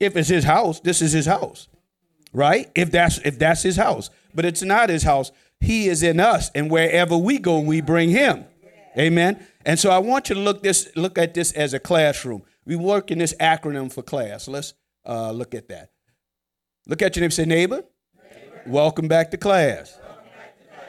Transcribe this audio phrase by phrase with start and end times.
[0.00, 1.68] If it's his house, this is his house.
[2.32, 2.70] Right?
[2.74, 4.10] If that's if that's his house.
[4.34, 5.30] But it's not his house.
[5.60, 8.46] He is in us, and wherever we go, we bring him.
[8.98, 9.44] Amen.
[9.66, 12.42] And so I want you to look this look at this as a classroom.
[12.64, 14.48] We work in this acronym for class.
[14.48, 14.74] Let's
[15.06, 15.90] uh, look at that.
[16.86, 17.32] Look at your neighbor.
[17.32, 17.76] Say, neighbor.
[17.76, 18.62] neighbor.
[18.66, 19.98] Welcome back to class.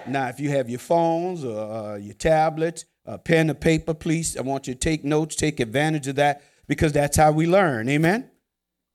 [0.07, 4.36] Now, if you have your phones or uh, your tablets, a pen and paper, please,
[4.36, 7.88] I want you to take notes, take advantage of that because that's how we learn.
[7.89, 8.30] Amen.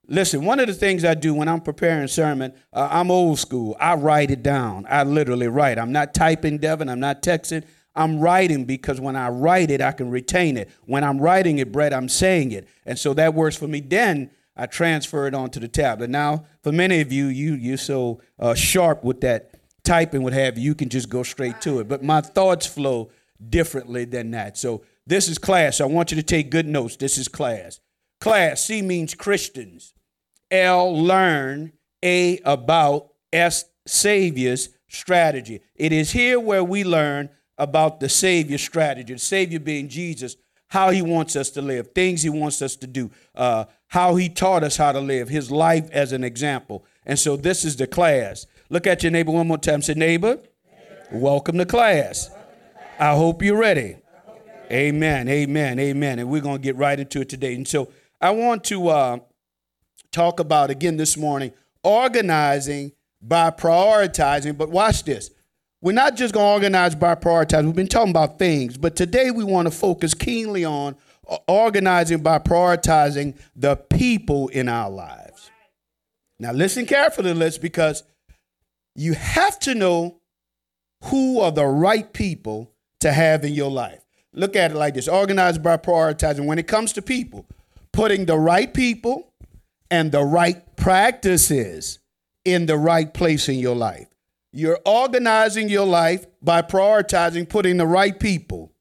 [0.09, 3.39] Listen, one of the things I do when I'm preparing a sermon, uh, I'm old
[3.39, 3.75] school.
[3.79, 4.85] I write it down.
[4.89, 5.77] I literally write.
[5.77, 6.87] I'm not typing, Devin.
[6.87, 7.65] I'm not texting.
[7.93, 10.69] I'm writing because when I write it, I can retain it.
[10.85, 12.67] When I'm writing it, Brett, I'm saying it.
[12.85, 13.81] And so that works for me.
[13.81, 16.09] Then I transfer it onto the tablet.
[16.09, 19.51] Now, for many of you, you you're so uh, sharp with that
[19.83, 21.87] typing, what have you, you can just go straight to it.
[21.87, 23.09] But my thoughts flow
[23.49, 24.57] differently than that.
[24.57, 25.81] So this is class.
[25.81, 26.95] I want you to take good notes.
[26.95, 27.79] This is class.
[28.19, 29.93] Class, C means Christians.
[30.51, 31.73] L, learn.
[32.03, 33.09] A, about.
[33.33, 35.61] S, Savior's strategy.
[35.75, 40.35] It is here where we learn about the Savior strategy, the Savior being Jesus,
[40.69, 44.29] how he wants us to live, things he wants us to do, uh, how he
[44.29, 46.85] taught us how to live, his life as an example.
[47.05, 48.45] And so this is the class.
[48.69, 49.81] Look at your neighbor one more time.
[49.81, 50.45] Say, neighbor, neighbor.
[51.11, 52.29] welcome to class.
[52.99, 53.97] I hope you're ready.
[54.69, 56.19] Amen, amen, amen.
[56.19, 57.55] And we're going to get right into it today.
[57.55, 57.89] And so
[58.19, 59.19] I want to uh,
[60.17, 64.57] talk about again this morning organizing by prioritizing.
[64.57, 65.29] But watch this.
[65.79, 67.65] We're not just going to organize by prioritizing.
[67.65, 70.95] We've been talking about things, but today we want to focus keenly on
[71.47, 75.51] organizing by prioritizing the people in our lives.
[76.39, 78.03] Now, listen carefully this because
[78.95, 80.19] you have to know
[81.05, 84.03] who are the right people to have in your life.
[84.33, 86.47] Look at it like this organized by prioritizing.
[86.47, 87.45] When it comes to people,
[87.93, 89.31] putting the right people
[89.89, 91.99] and the right practices
[92.45, 94.07] in the right place in your life.
[94.51, 98.71] You're organizing your life by prioritizing putting the right people,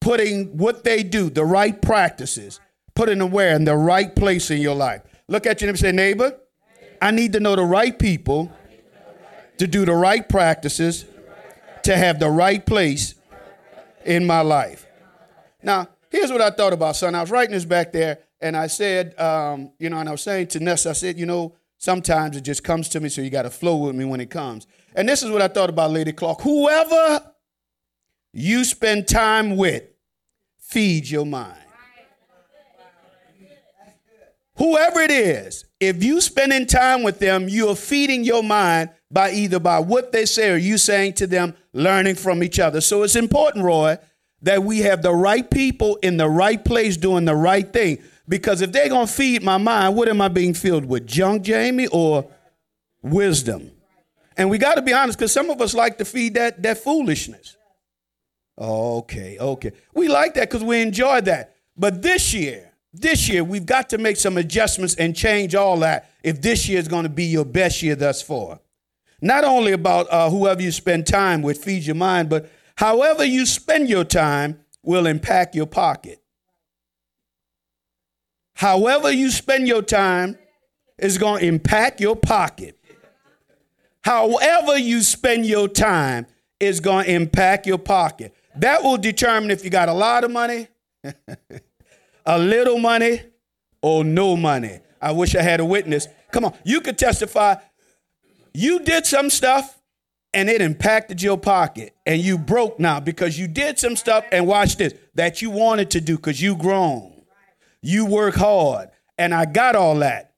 [0.00, 2.60] putting what they do, the right practices,
[2.94, 5.02] putting them where in the right place in your life.
[5.26, 6.38] Look at you and say, neighbor,
[7.00, 8.52] I need to know the right people
[9.58, 11.06] to do the right practices,
[11.84, 13.14] to have the right place
[14.04, 14.86] in my life.
[15.62, 17.14] Now, here's what I thought about, son.
[17.14, 20.20] I was writing this back there, and I said, um, you know, and I was
[20.20, 23.30] saying to Ness, I said, you know, sometimes it just comes to me, so you
[23.30, 24.66] got to flow with me when it comes.
[24.94, 26.42] And this is what I thought about Lady Clark.
[26.42, 27.32] Whoever
[28.34, 29.84] you spend time with
[30.58, 31.56] feeds your mind.
[34.56, 39.32] Whoever it is, if you spending time with them, you are feeding your mind by
[39.32, 42.82] either by what they say or you saying to them, learning from each other.
[42.82, 43.96] So it's important, Roy,
[44.42, 48.02] that we have the right people in the right place doing the right thing.
[48.28, 51.06] Because if they're gonna feed my mind, what am I being filled with?
[51.06, 52.28] Junk, Jamie, or
[53.02, 53.70] wisdom?
[54.36, 56.78] And we got to be honest, because some of us like to feed that that
[56.78, 57.56] foolishness.
[58.58, 59.72] Okay, okay.
[59.94, 61.56] We like that because we enjoy that.
[61.76, 66.10] But this year, this year, we've got to make some adjustments and change all that
[66.22, 68.60] if this year is going to be your best year thus far.
[69.20, 73.46] Not only about uh, whoever you spend time with feeds your mind, but however you
[73.46, 76.20] spend your time will impact your pocket.
[78.54, 80.38] However you spend your time
[80.98, 82.78] is going to impact your pocket.
[84.02, 86.26] However you spend your time
[86.60, 88.34] is going to impact your pocket.
[88.56, 90.68] That will determine if you got a lot of money
[92.26, 93.22] a little money
[93.82, 94.80] or no money.
[95.00, 96.08] I wish I had a witness.
[96.32, 97.56] Come on, you could testify.
[98.52, 99.80] You did some stuff
[100.32, 104.46] and it impacted your pocket and you broke now because you did some stuff and
[104.46, 107.13] watch this that you wanted to do because you grown.
[107.84, 110.32] You work hard and I got all that.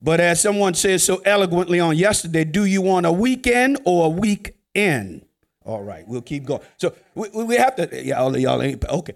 [0.00, 4.08] But as someone said so eloquently on yesterday, do you want a weekend or a
[4.08, 5.26] weekend?
[5.62, 6.62] All right, we'll keep going.
[6.78, 9.12] So we, we have to, y'all, y'all ain't, okay.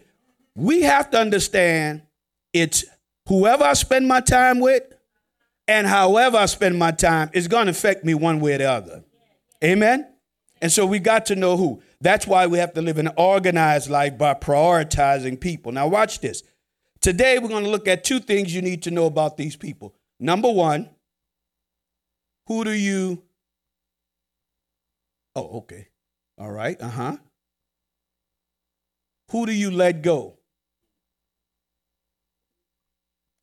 [0.54, 2.02] We have to understand
[2.52, 2.84] it's
[3.26, 4.82] whoever I spend my time with
[5.66, 8.70] and however I spend my time is going to affect me one way or the
[8.70, 9.04] other.
[9.64, 10.06] Amen?
[10.60, 11.82] And so we got to know who.
[12.02, 15.72] That's why we have to live an organized life by prioritizing people.
[15.72, 16.42] Now, watch this.
[17.04, 19.94] Today, we're going to look at two things you need to know about these people.
[20.18, 20.88] Number one,
[22.46, 23.22] who do you.
[25.36, 25.88] Oh, okay.
[26.38, 26.80] All right.
[26.80, 27.16] Uh huh.
[29.32, 30.38] Who do you let go?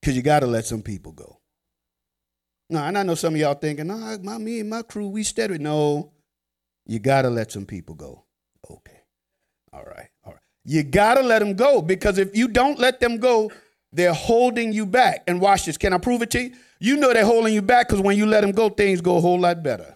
[0.02, 1.38] Because you got to let some people go.
[2.72, 5.22] Now, and I know some of y'all thinking, no, my, me and my crew, we
[5.22, 5.60] steady.
[5.60, 6.14] No,
[6.88, 8.24] you got to let some people go.
[8.72, 9.02] Okay.
[9.72, 10.10] All right.
[10.64, 13.52] You got to let them go because if you don't let them go,
[13.92, 15.24] they're holding you back.
[15.28, 15.78] And watch this.
[15.78, 16.56] Can I prove it to you?
[16.80, 19.22] You know they're holding you back because when you let them go, things go a
[19.22, 19.96] whole lot better.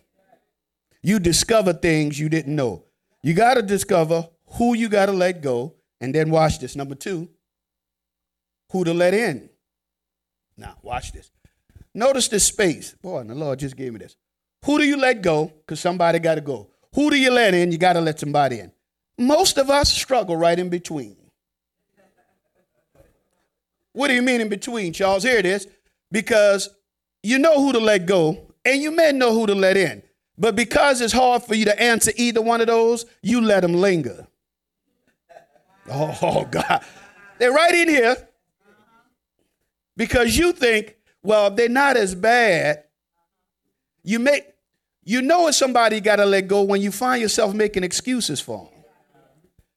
[1.02, 2.84] You discover things you didn't know.
[3.24, 4.28] You got to discover
[4.58, 5.76] who you got to let go.
[6.02, 6.76] And then watch this.
[6.76, 7.30] Number two,
[8.72, 9.50] who to let in.
[10.58, 11.32] Now, watch this.
[11.94, 12.94] Notice this space.
[13.02, 14.16] Boy, and the Lord just gave me this.
[14.66, 15.46] Who do you let go?
[15.46, 16.70] Because somebody got to go.
[16.94, 17.72] Who do you let in?
[17.72, 18.72] You got to let somebody in.
[19.18, 21.18] Most of us struggle right in between.
[23.94, 25.24] What do you mean in between, Charles?
[25.24, 25.68] Here it is.
[26.12, 26.70] Because
[27.24, 30.04] you know who to let go, and you may know who to let in.
[30.38, 33.74] But because it's hard for you to answer either one of those, you let them
[33.74, 34.28] linger.
[35.90, 36.84] Oh, God.
[37.40, 38.16] They're right in here
[39.96, 42.84] because you think, well, they're not as bad.
[44.04, 44.44] You make
[45.04, 48.66] you know it's somebody got to let go when you find yourself making excuses for
[48.66, 48.75] them.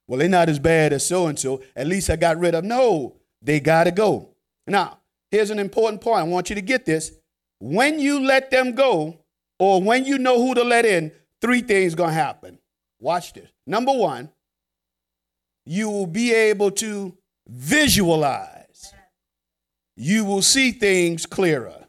[0.09, 1.63] Well, they're not as bad as so and so.
[1.77, 2.65] At least I got rid of.
[2.65, 4.31] No, they got to go.
[4.67, 4.99] Now,
[5.31, 6.21] here's an important point.
[6.21, 7.13] I want you to get this.
[7.61, 9.21] When you let them go,
[9.59, 12.59] or when you know who to let in, three things going to happen.
[13.01, 13.49] Watch this.
[13.67, 14.31] Number one,
[15.67, 17.17] you will be able to
[17.47, 18.95] visualize.
[19.97, 21.87] You will see things clearer.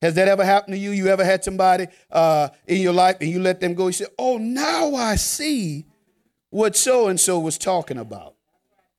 [0.00, 0.90] Has that ever happened to you?
[0.90, 3.86] You ever had somebody uh, in your life and you let them go?
[3.86, 5.86] You say, Oh, now I see
[6.54, 8.36] what so and so was talking about.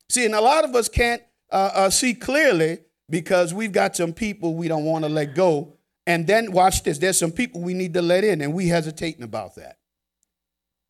[0.10, 2.80] See, and a lot of us can't uh, uh, see clearly
[3.10, 5.78] because we've got some people we don't want to let go.
[6.06, 9.24] And then watch this there's some people we need to let in, and we hesitating
[9.24, 9.78] about that.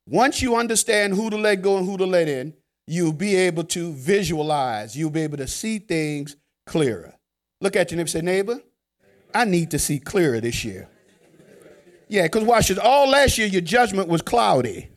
[0.08, 2.52] Once you understand who to let go and who to let in,
[2.88, 6.34] you'll be able to visualize, you'll be able to see things
[6.66, 7.14] clearer.
[7.60, 8.60] Look at your neighbor say, neighbor,
[9.32, 10.88] I need to see clearer this year.
[12.08, 12.78] Yeah, because watch this.
[12.78, 14.90] All last year, your judgment was cloudy.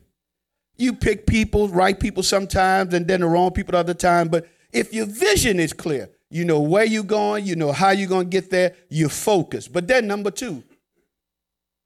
[0.80, 4.28] You pick people, right people sometimes, and then the wrong people the other time.
[4.28, 8.08] But if your vision is clear, you know where you're going, you know how you're
[8.08, 9.72] going to get there, you're focused.
[9.72, 10.64] But then, number two,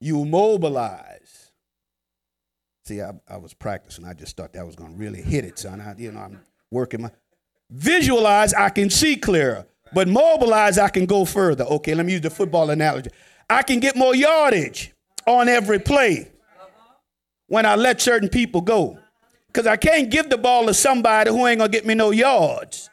[0.01, 1.51] you mobilize.
[2.85, 4.05] See, I, I was practicing.
[4.05, 5.81] I just thought that was going to really hit it, son.
[5.81, 7.11] I, you know, I'm working my.
[7.71, 9.67] Visualize, I can see clearer.
[9.93, 11.65] But mobilize, I can go further.
[11.65, 13.11] Okay, let me use the football analogy.
[13.51, 14.93] I can get more yardage
[15.27, 16.31] on every play
[17.55, 18.99] when I let certain people go.
[19.47, 22.11] Because I can't give the ball to somebody who ain't going to get me no
[22.11, 22.91] yards.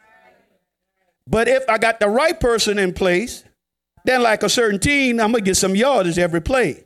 [1.26, 3.44] But if I got the right person in place,
[4.06, 6.84] then like a certain team, I'm going to get some yardage every play.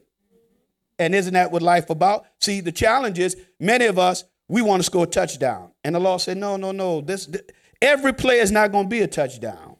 [1.00, 2.26] And isn't that what life about?
[2.40, 5.72] See, the challenge is many of us, we want to score a touchdown.
[5.84, 7.02] And the law said, no, no, no.
[7.02, 7.42] This, this
[7.82, 9.76] every play is not going to be a touchdown.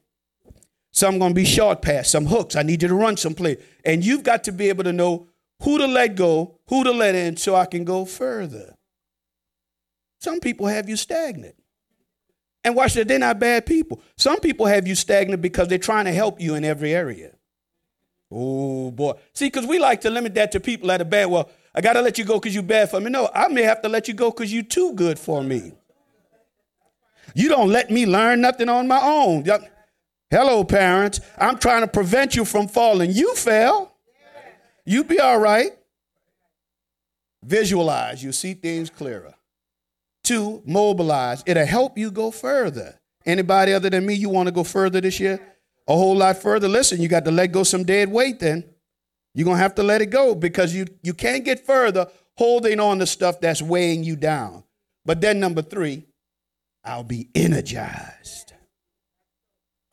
[0.92, 2.58] Some going to be short pass, some hooks.
[2.58, 3.56] I need you to run some play.
[3.86, 5.30] And you've got to be able to know
[5.62, 8.76] who to let go, who to let in, so I can go further.
[10.20, 11.56] Some people have you stagnant.
[12.64, 14.02] And watch that, they're not bad people.
[14.18, 17.32] Some people have you stagnant because they're trying to help you in every area.
[18.32, 19.14] Oh boy.
[19.34, 21.28] See, because we like to limit that to people that are bad.
[21.28, 23.12] Well, I got to let you go because you're bad for me.
[23.12, 25.74] No, I may have to let you go because you're too good for me.
[27.36, 29.46] You don't let me learn nothing on my own.
[30.32, 31.20] Hello, parents.
[31.38, 33.12] I'm trying to prevent you from falling.
[33.12, 33.95] You fell.
[34.86, 35.72] You be all right.
[37.44, 39.34] Visualize, you see things clearer.
[40.24, 41.44] Two, mobilize.
[41.46, 43.00] It'll help you go further.
[43.26, 45.40] Anybody other than me, you want to go further this year?
[45.88, 46.68] A whole lot further.
[46.68, 48.64] Listen, you got to let go some dead weight then.
[49.36, 53.00] You're to have to let it go because you, you can't get further holding on
[53.00, 54.64] to stuff that's weighing you down.
[55.06, 56.06] But then, number three,
[56.84, 58.54] I'll be energized.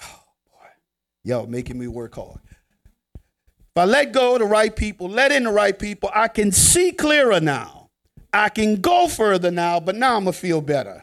[0.02, 0.68] Oh boy.
[1.24, 2.40] Y'all making me work hard.
[3.74, 6.52] If I let go of the right people, let in the right people, I can
[6.52, 7.88] see clearer now.
[8.30, 11.02] I can go further now, but now I'm going to feel better.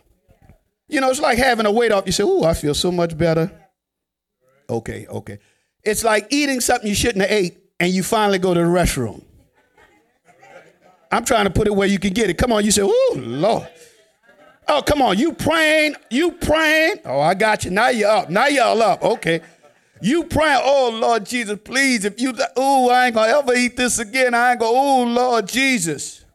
[0.88, 2.06] You know, it's like having a weight off.
[2.06, 3.52] You say, Ooh, I feel so much better.
[4.70, 5.40] Okay, okay.
[5.84, 9.24] It's like eating something you shouldn't have ate and you finally go to the restroom.
[11.12, 12.38] I'm trying to put it where you can get it.
[12.38, 13.68] Come on, you say, Ooh, Lord.
[14.68, 16.98] Oh, come on, you praying, you praying.
[17.06, 17.72] Oh, I got you.
[17.72, 18.30] Now you're up.
[18.30, 19.04] Now y'all up.
[19.04, 19.42] Okay.
[20.02, 24.00] You praying, oh Lord Jesus, please, if you, oh, I ain't gonna ever eat this
[24.00, 24.34] again.
[24.34, 26.26] I ain't gonna, oh Lord Jesus.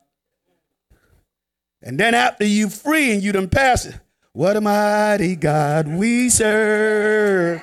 [1.82, 3.98] And then after you free and you done pass it,
[4.32, 7.62] what a mighty God we serve.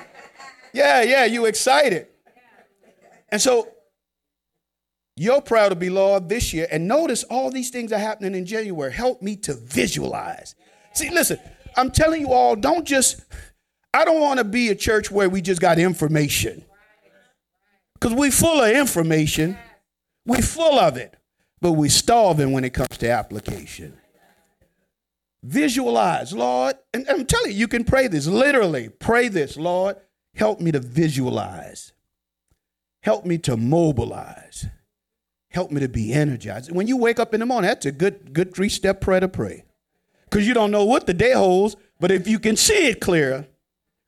[0.72, 2.06] Yeah, yeah, you excited.
[3.28, 3.68] And so
[5.16, 6.66] you're proud to be Lord this year.
[6.70, 8.92] And notice all these things are happening in January.
[8.92, 10.54] Help me to visualize.
[10.94, 11.38] See, listen,
[11.76, 13.22] I'm telling you all, don't just
[13.94, 16.64] I don't want to be a church where we just got information.
[17.94, 19.56] Because we full of information.
[20.24, 21.14] We full of it.
[21.60, 23.96] But we starving when it comes to application.
[25.42, 26.76] Visualize, Lord.
[26.94, 28.26] And I'm telling you, you can pray this.
[28.26, 29.96] Literally, pray this, Lord.
[30.34, 31.92] Help me to visualize.
[33.02, 34.66] Help me to mobilize.
[35.50, 36.72] Help me to be energized.
[36.72, 39.64] When you wake up in the morning, that's a good, good three-step prayer to pray.
[40.24, 43.46] Because you don't know what the day holds, but if you can see it clearer,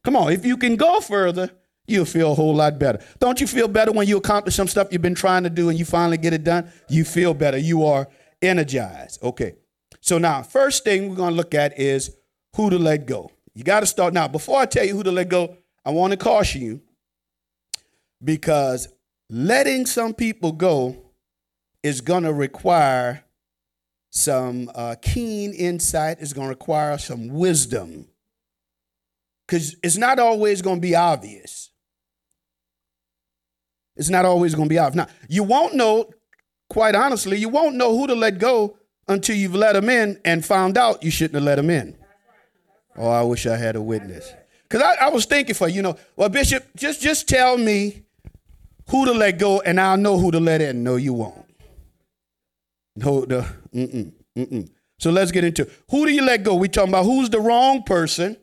[0.05, 1.51] come on, if you can go further,
[1.87, 3.03] you'll feel a whole lot better.
[3.19, 5.79] Don't you feel better when you accomplish some stuff you've been trying to do and
[5.79, 6.71] you finally get it done?
[6.89, 7.59] You feel better.
[7.59, 8.09] You are
[8.41, 9.23] energized.
[9.23, 9.55] Okay.
[10.01, 12.17] So now, first thing we're going to look at is
[12.55, 13.31] who to let go.
[13.55, 14.29] You got to start now.
[14.29, 16.83] Before I tell you who to let go, I want to caution you
[18.23, 18.89] because
[19.31, 20.97] letting some people go
[21.83, 23.25] is going to require
[24.11, 28.07] some uh, keen insight, it's going to require some wisdom
[29.47, 31.71] because it's not always going to be obvious.
[33.97, 35.07] It's not always going to be obvious.
[35.07, 36.11] Now, you won't know,
[36.69, 40.45] quite honestly, you won't know who to let go until you've let them in and
[40.45, 41.97] found out you shouldn't have let them in.
[42.97, 44.33] Oh, I wish I had a witness.
[44.63, 48.03] Because I, I, was thinking for, you know, well, Bishop, just, just tell me
[48.89, 50.83] who to let go and I'll know who to let in.
[50.83, 51.45] No, you won't.
[52.97, 54.71] No, the, mm-mm, mm-mm.
[54.99, 56.55] So let's get into who do you let go?
[56.55, 58.37] we talking about who's the wrong person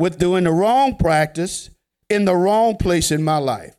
[0.00, 1.68] with doing the wrong practice
[2.08, 3.76] in the wrong place in my life.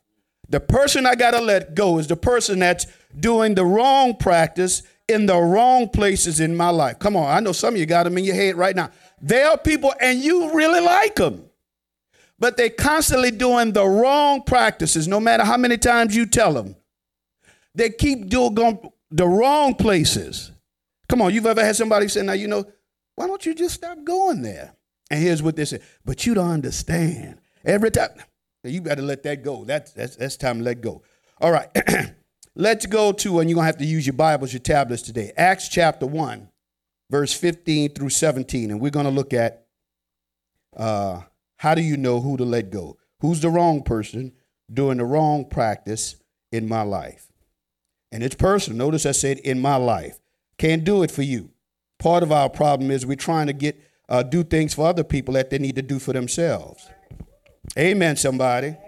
[0.48, 2.86] The person I got to let go is the person that's
[3.18, 7.00] doing the wrong practice in the wrong places in my life.
[7.00, 8.90] Come on, I know some of you got them in your head right now.
[9.20, 11.44] There are people, and you really like them,
[12.38, 16.76] but they're constantly doing the wrong practices, no matter how many times you tell them.
[17.74, 18.78] They keep doing
[19.10, 20.52] the wrong places.
[21.08, 22.64] Come on, you've ever had somebody say, now, you know,
[23.16, 24.76] why don't you just stop going there?
[25.12, 27.38] And here's what they say, but you don't understand.
[27.66, 28.08] Every time,
[28.64, 29.62] you better let that go.
[29.62, 31.02] That's, that's, that's time to let go.
[31.38, 31.68] All right.
[32.54, 35.32] Let's go to, and you're going to have to use your Bibles, your tablets today.
[35.36, 36.48] Acts chapter 1,
[37.10, 38.70] verse 15 through 17.
[38.70, 39.66] And we're going to look at
[40.74, 41.20] uh,
[41.56, 42.96] how do you know who to let go?
[43.20, 44.32] Who's the wrong person
[44.72, 46.16] doing the wrong practice
[46.50, 47.26] in my life?
[48.10, 48.78] And it's personal.
[48.78, 50.20] Notice I said in my life.
[50.56, 51.50] Can't do it for you.
[51.98, 53.78] Part of our problem is we're trying to get
[54.12, 56.86] uh, do things for other people that they need to do for themselves.
[57.78, 58.66] Amen, somebody.
[58.66, 58.78] Amen.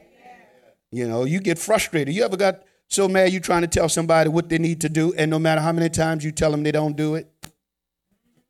[0.93, 2.15] You know, you get frustrated.
[2.15, 5.15] You ever got so mad you trying to tell somebody what they need to do,
[5.15, 7.33] and no matter how many times you tell them they don't do it.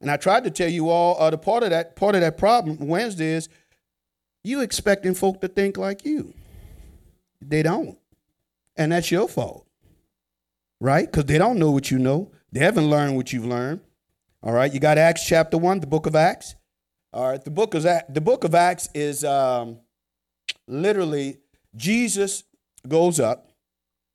[0.01, 2.37] And I tried to tell you all uh, the part of that part of that
[2.37, 3.49] problem Wednesday is
[4.43, 6.35] you expecting folk to think like you.
[7.41, 7.97] They don't,
[8.77, 9.65] and that's your fault,
[10.81, 11.07] right?
[11.07, 12.33] Because they don't know what you know.
[12.51, 13.81] They haven't learned what you've learned.
[14.43, 16.57] All right, you got Acts chapter one, the book of Acts.
[17.15, 19.79] All right, the book of the book of Acts is um,
[20.67, 21.39] literally
[21.77, 22.43] Jesus
[22.87, 23.53] goes up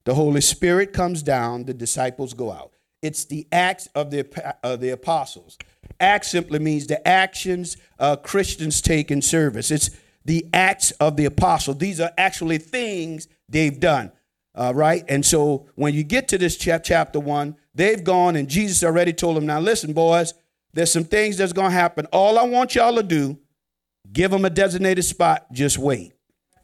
[0.10, 2.74] the Holy Spirit comes down, the disciples go out.
[3.04, 4.26] It's the acts of the,
[4.64, 5.58] of the apostles.
[6.00, 9.70] Acts simply means the actions uh, Christians take in service.
[9.70, 9.92] It's
[10.26, 11.76] the acts of the apostle.
[11.76, 14.12] These are actually things they've done,
[14.56, 15.04] uh, right?
[15.08, 19.14] And so when you get to this chap- chapter one, they've gone and Jesus already
[19.14, 20.34] told them, now listen, boys,
[20.74, 22.06] there's some things that's going to happen.
[22.08, 23.38] All I want y'all to do,
[24.12, 26.14] give them a designated spot, just wait.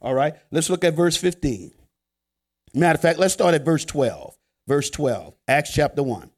[0.02, 0.36] All right?
[0.52, 1.72] Let's look at verse 15.
[2.74, 4.36] Matter of fact, let's start at verse 12.
[4.68, 6.32] Verse 12, Acts chapter 1.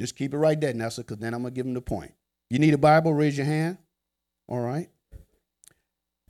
[0.00, 2.12] Just keep it right there, Nessa, because then I'm going to give them the point.
[2.50, 3.12] You need a Bible?
[3.12, 3.76] Raise your hand.
[4.48, 4.88] All right.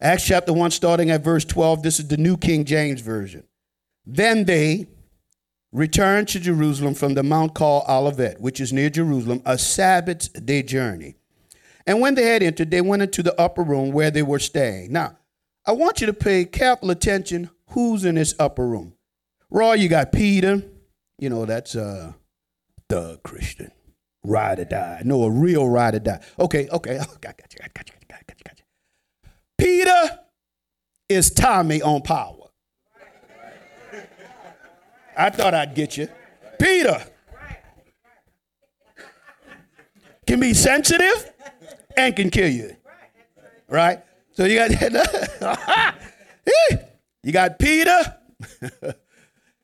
[0.01, 1.83] Acts chapter 1, starting at verse 12.
[1.83, 3.45] This is the New King James Version.
[4.05, 4.89] Then they
[5.73, 10.63] returned to Jerusalem from the mount called Olivet, which is near Jerusalem, a Sabbath day
[10.63, 11.15] journey.
[11.87, 14.93] And when they had entered, they went into the upper room where they were staying.
[14.93, 15.17] Now,
[15.67, 18.95] I want you to pay careful attention who's in this upper room.
[19.51, 20.63] Roy, you got Peter.
[21.19, 22.13] You know, that's uh
[22.89, 23.71] the Christian.
[24.25, 25.03] Ride or die.
[25.05, 26.21] No, a real ride or die.
[26.39, 26.99] Okay, okay.
[27.01, 29.31] Oh, got, you, got you, got you, got you, got you.
[29.57, 30.19] Peter
[31.09, 32.38] is Tommy on power.
[35.19, 36.09] I thought I'd get you.
[36.59, 37.05] Peter
[40.27, 41.33] can be sensitive
[41.97, 42.77] and can kill you.
[43.69, 44.03] Right?
[44.33, 44.71] So you got
[47.23, 48.17] you got Peter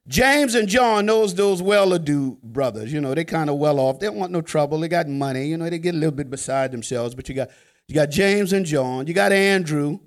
[0.09, 4.01] James and John, those those well-to-do brothers, you know, they kind of well off.
[4.01, 4.81] They don't want no trouble.
[4.81, 5.71] They got money, you know.
[5.71, 7.15] They get a little bit beside themselves.
[7.15, 7.49] But you got
[7.89, 9.07] you got James and John.
[9.07, 10.01] You got Andrew.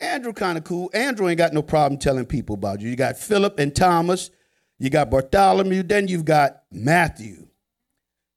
[0.00, 0.90] Andrew kind of cool.
[0.94, 2.88] Andrew ain't got no problem telling people about you.
[2.88, 4.30] You got Philip and Thomas.
[4.82, 5.84] You got Bartholomew.
[5.84, 7.46] Then you've got Matthew.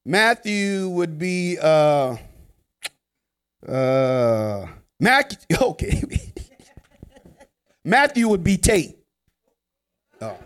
[0.06, 2.18] Matthew would be uh
[3.68, 4.68] uh
[5.00, 5.38] Matthew.
[5.60, 6.04] Okay.
[7.84, 8.96] Matthew would be Tate.
[10.22, 10.38] Oh.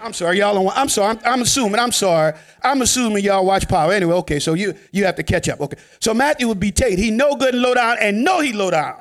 [0.00, 0.64] I'm sorry, y'all don't.
[0.64, 1.10] want, I'm sorry.
[1.10, 1.78] I'm, I'm, assuming.
[1.78, 2.32] I'm sorry.
[2.62, 4.14] I'm assuming y'all watch Power anyway.
[4.14, 5.60] Okay, so you you have to catch up.
[5.60, 6.98] Okay, so Matthew would be Tate.
[6.98, 8.96] He no good and low down, and know he low down.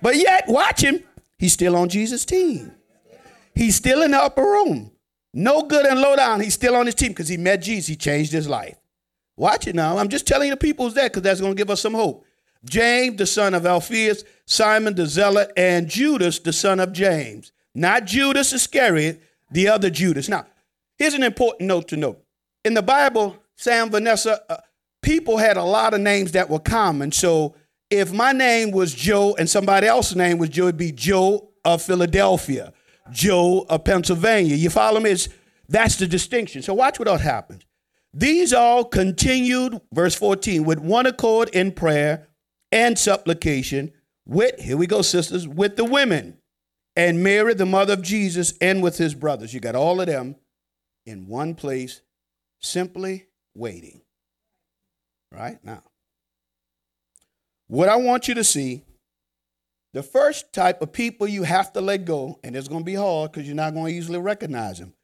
[0.00, 1.02] But yet, watch him.
[1.36, 2.70] He's still on Jesus' team.
[3.56, 4.92] He's still in the upper room.
[5.32, 6.40] No good and low down.
[6.40, 7.86] He's still on his team because he met Jesus.
[7.86, 8.76] He changed his life.
[9.36, 9.96] Watch it now.
[9.98, 12.24] I'm just telling the people who's there because that's going to give us some hope.
[12.64, 17.52] James, the son of Alphaeus, Simon the Zealot, and Judas, the son of James.
[17.74, 20.28] Not Judas Iscariot, the other Judas.
[20.28, 20.46] Now,
[20.98, 22.22] here's an important note to note.
[22.64, 24.58] In the Bible, Sam, Vanessa, uh,
[25.02, 27.12] people had a lot of names that were common.
[27.12, 27.54] So
[27.88, 31.82] if my name was Joe and somebody else's name was Joe, it'd be Joe of
[31.82, 32.72] Philadelphia,
[33.10, 34.56] Joe of Pennsylvania.
[34.56, 35.10] You follow me?
[35.10, 35.28] It's,
[35.68, 36.62] that's the distinction.
[36.62, 37.64] So watch what happens.
[38.12, 42.26] These all continued, verse 14, with one accord in prayer
[42.72, 43.92] and supplication
[44.26, 46.38] with, here we go, sisters, with the women
[46.96, 49.54] and Mary, the mother of Jesus, and with his brothers.
[49.54, 50.36] You got all of them
[51.06, 52.02] in one place,
[52.60, 54.02] simply waiting.
[55.32, 55.84] Right now.
[57.68, 58.82] What I want you to see
[59.92, 62.94] the first type of people you have to let go, and it's going to be
[62.94, 64.94] hard because you're not going to easily recognize them.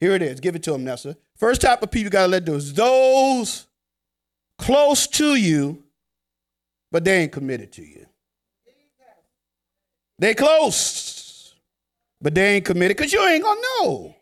[0.00, 0.38] Here it is.
[0.40, 1.16] Give it to them, Nessa.
[1.36, 3.66] First type of people you got to let go is those
[4.58, 5.82] close to you,
[6.92, 8.06] but they ain't committed to you.
[10.20, 11.54] They close,
[12.20, 14.16] but they ain't committed because you ain't going to know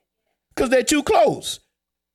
[0.54, 1.60] because they're too close.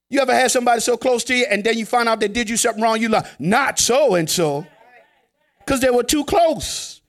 [0.09, 2.49] You ever had somebody so close to you and then you find out they did
[2.49, 3.01] you something wrong?
[3.01, 4.67] You like, not so and so
[5.59, 7.00] because they were too close.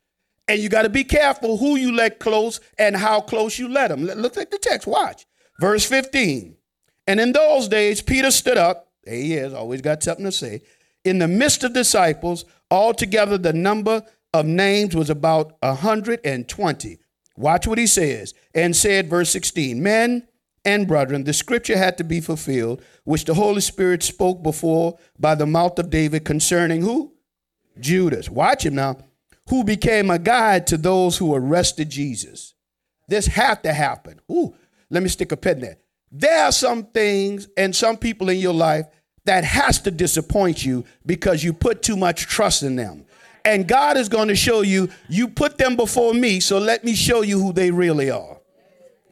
[0.53, 3.89] And you got to be careful who you let close and how close you let
[3.89, 4.05] them.
[4.05, 4.87] Look at the text.
[4.87, 5.25] Watch.
[5.59, 6.57] Verse 15.
[7.07, 8.93] And in those days, Peter stood up.
[9.03, 10.61] There he is, always got something to say.
[11.07, 14.03] In the midst of disciples, altogether the number
[14.35, 16.99] of names was about a 120.
[17.39, 18.35] Watch what he says.
[18.55, 20.29] And said, verse 16, Men
[20.67, 25.35] and brethren, the scripture had to be fulfilled, which the Holy Spirit spoke before by
[25.35, 27.15] the mouth of David concerning who?
[27.81, 28.29] Judas.
[28.29, 28.99] Watch him now.
[29.49, 32.55] Who became a guide to those who arrested Jesus.
[33.09, 34.21] This had to happen.
[34.31, 34.55] Ooh,
[34.91, 35.79] let me stick a pin there.
[36.11, 38.87] There are some things and some people in your life
[39.25, 43.05] that has to disappoint you because you put too much trust in them.
[43.45, 46.95] And God is going to show you, you put them before me, so let me
[46.95, 48.41] show you who they really are.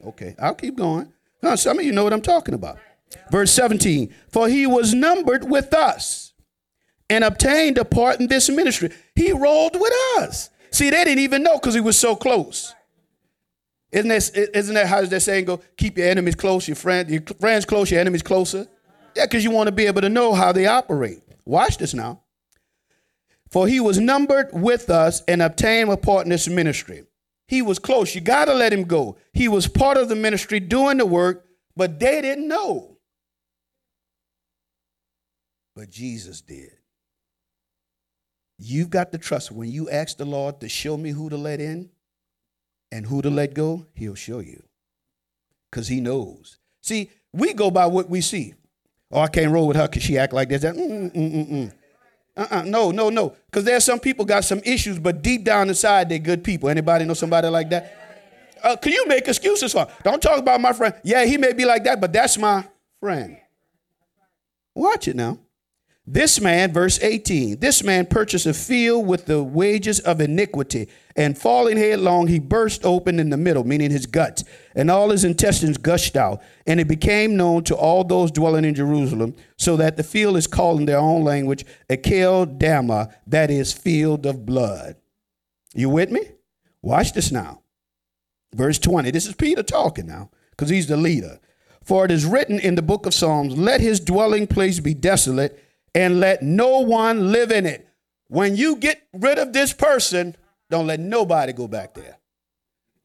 [0.06, 1.12] Okay, I'll keep going.
[1.42, 2.78] Now, some of you know what I'm talking about.
[3.30, 6.29] Verse 17, for he was numbered with us
[7.10, 8.90] and obtained a part in this ministry.
[9.14, 10.48] He rolled with us.
[10.70, 12.74] See, they didn't even know because he was so close.
[13.92, 15.60] Isn't that, isn't that how that saying go?
[15.76, 18.68] Keep your enemies close, your, friend, your friends close, your enemies closer.
[19.16, 21.20] Yeah, because you want to be able to know how they operate.
[21.44, 22.22] Watch this now.
[23.50, 27.02] For he was numbered with us and obtained a part in this ministry.
[27.48, 28.14] He was close.
[28.14, 29.16] You got to let him go.
[29.32, 31.44] He was part of the ministry doing the work,
[31.76, 32.98] but they didn't know.
[35.74, 36.70] But Jesus did.
[38.62, 41.60] You've got to trust when you ask the Lord to show me who to let
[41.60, 41.88] in
[42.92, 44.62] and who to let go, He'll show you
[45.70, 46.58] because He knows.
[46.82, 48.54] See, we go by what we see.
[49.10, 50.62] Oh, I can't roll with her because she act like this.
[50.62, 51.72] Mm-mm-mm-mm.
[52.36, 52.62] Uh-uh.
[52.66, 53.34] No, no, no.
[53.46, 56.68] Because there's some people got some issues, but deep down inside they're good people.
[56.68, 57.96] Anybody know somebody like that?
[58.62, 59.86] Uh, can you make excuses for?
[60.04, 60.94] Don't talk about my friend.
[61.02, 62.68] Yeah, he may be like that, but that's my
[63.00, 63.38] friend.
[64.74, 65.38] Watch it now.
[66.06, 71.36] This man, verse 18, this man purchased a field with the wages of iniquity, and
[71.36, 74.42] falling headlong, he burst open in the middle, meaning his guts,
[74.74, 76.42] and all his intestines gushed out.
[76.66, 80.46] And it became known to all those dwelling in Jerusalem, so that the field is
[80.46, 84.96] called in their own language Akel Dama, that is, field of blood.
[85.74, 86.22] You with me?
[86.82, 87.60] Watch this now.
[88.54, 89.10] Verse 20.
[89.10, 91.38] This is Peter talking now, because he's the leader.
[91.84, 95.62] For it is written in the book of Psalms, Let his dwelling place be desolate
[95.94, 97.86] and let no one live in it.
[98.28, 100.36] When you get rid of this person,
[100.68, 102.18] don't let nobody go back there.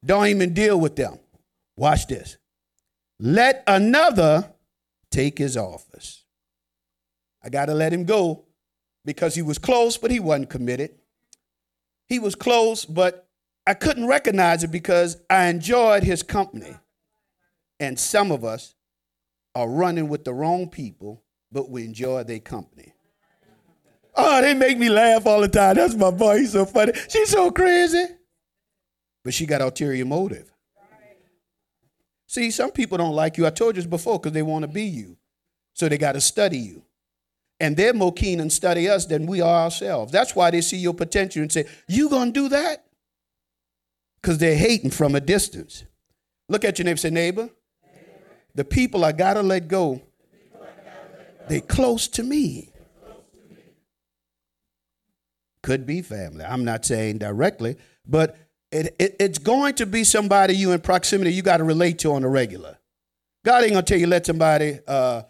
[0.04, 1.18] Don't even deal with them.
[1.76, 2.36] Watch this.
[3.18, 4.52] Let another
[5.10, 6.24] take his office.
[7.42, 8.44] I got to let him go
[9.04, 10.90] because he was close, but he wasn't committed.
[12.06, 13.28] He was close, but
[13.66, 16.76] I couldn't recognize it because I enjoyed his company.
[17.80, 18.74] And some of us
[19.54, 22.92] are running with the wrong people but we enjoy their company.
[24.16, 25.76] Oh, they make me laugh all the time.
[25.76, 26.38] That's my boy.
[26.38, 26.92] He's so funny.
[27.08, 28.06] She's so crazy.
[29.22, 30.50] But she got ulterior motive.
[32.26, 33.46] See, some people don't like you.
[33.46, 35.16] I told you this before because they want to be you.
[35.74, 36.82] So they got to study you.
[37.60, 40.12] And they're more keen and study us than we are ourselves.
[40.12, 42.84] That's why they see your potential and say, You gonna do that?
[44.20, 45.84] Because they're hating from a distance.
[46.48, 47.50] Look at your neighbor, say, neighbor,
[48.54, 50.02] The people I gotta let go,
[51.48, 52.70] they close to me.
[55.62, 56.44] Could be family.
[56.44, 58.36] I'm not saying directly, but
[58.70, 62.12] it, it, it's going to be somebody you in proximity you got to relate to
[62.12, 62.78] on a regular.
[63.44, 65.22] God ain't gonna tell you let somebody uh,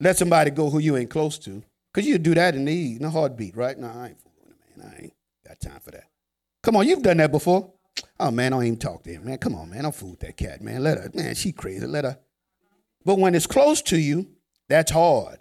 [0.00, 3.04] let somebody go who you ain't close to, cause you do that in the in
[3.04, 3.78] a heartbeat, right?
[3.78, 4.92] No, I ain't fooling, man.
[4.94, 5.14] I ain't
[5.46, 6.04] got time for that.
[6.62, 7.72] Come on, you've done that before.
[8.20, 9.38] Oh man, I don't even talk to him, man.
[9.38, 9.82] Come on, man.
[9.82, 10.82] Don't fool with that cat, man.
[10.82, 11.34] Let her, man.
[11.34, 11.86] She crazy.
[11.86, 12.18] Let her.
[13.04, 14.28] But when it's close to you,
[14.68, 15.38] that's hard.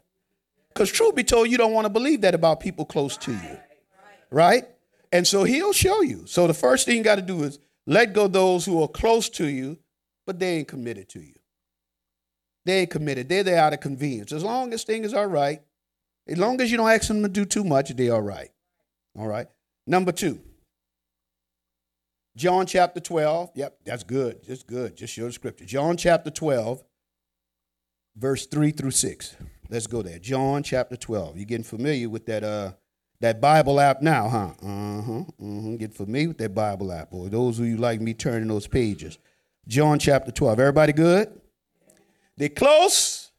[0.73, 3.57] Because truth be told, you don't want to believe that about people close to you.
[4.31, 4.63] Right?
[5.11, 6.25] And so he'll show you.
[6.25, 9.29] So the first thing you got to do is let go those who are close
[9.29, 9.77] to you,
[10.25, 11.35] but they ain't committed to you.
[12.65, 13.29] They ain't committed.
[13.29, 14.31] They're there out of convenience.
[14.31, 15.61] As long as things are right,
[16.27, 18.49] as long as you don't ask them to do too much, they're all right.
[19.17, 19.47] All right.
[19.85, 20.41] Number two.
[22.35, 23.51] John chapter 12.
[23.53, 24.43] Yep, that's good.
[24.43, 24.95] Just good.
[24.95, 25.65] Just show the scripture.
[25.65, 26.83] John chapter 12,
[28.15, 29.35] verse 3 through 6.
[29.69, 30.19] Let's go there.
[30.19, 31.37] John chapter 12.
[31.37, 32.73] You're getting familiar with that uh
[33.21, 34.51] that Bible app now, huh?
[34.61, 35.19] Uh-huh.
[35.19, 35.75] Uh-huh.
[35.77, 37.13] Get familiar with that Bible app.
[37.13, 39.17] Or those of you like me turning those pages.
[39.67, 40.59] John chapter 12.
[40.59, 41.39] Everybody good?
[42.35, 43.31] They close,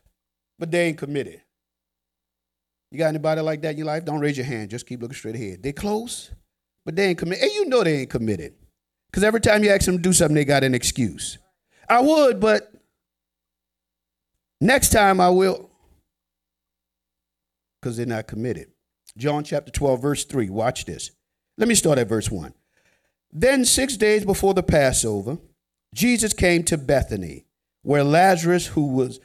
[0.58, 1.42] but they ain't committed.
[2.90, 4.04] You got anybody like that in your life?
[4.04, 4.70] Don't raise your hand.
[4.70, 5.62] Just keep looking straight ahead.
[5.62, 6.30] They close,
[6.84, 7.42] but they ain't committed.
[7.44, 8.54] And you know they ain't committed.
[9.10, 11.38] Because every time you ask them to do something, they got an excuse.
[11.88, 12.72] I would, but
[14.60, 15.70] next time I will.
[17.84, 18.68] Because they're not committed.
[19.18, 20.48] John chapter 12, verse 3.
[20.48, 21.10] Watch this.
[21.58, 22.54] Let me start at verse 1.
[23.30, 25.36] Then, six days before the Passover,
[25.94, 27.44] Jesus came to Bethany
[27.82, 29.20] where Lazarus, who was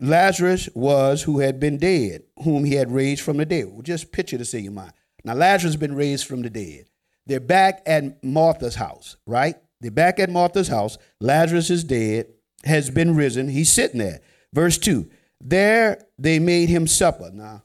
[0.00, 3.66] Lazarus was who had been dead, whom he had raised from the dead.
[3.70, 4.92] Well, just picture this in your mind.
[5.22, 6.86] Now Lazarus has been raised from the dead.
[7.26, 9.56] They're back at Martha's house, right?
[9.82, 10.96] They're back at Martha's house.
[11.20, 12.28] Lazarus is dead,
[12.64, 13.48] has been risen.
[13.48, 14.20] He's sitting there.
[14.54, 15.10] Verse 2.
[15.40, 17.30] There they made him supper.
[17.30, 17.62] Now,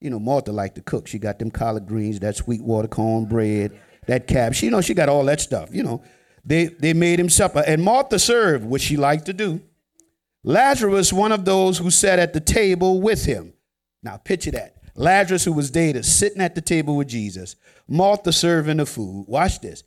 [0.00, 1.06] you know, Martha liked to cook.
[1.06, 4.62] She got them collard greens, that sweet water corn bread, that cabbage.
[4.62, 6.02] You know, she got all that stuff, you know.
[6.44, 7.62] They, they made him supper.
[7.66, 9.60] And Martha served, which she liked to do.
[10.44, 13.52] Lazarus, one of those who sat at the table with him.
[14.02, 14.76] Now, picture that.
[14.94, 17.56] Lazarus, who was dead, is sitting at the table with Jesus.
[17.86, 19.26] Martha serving the food.
[19.28, 19.84] Watch this.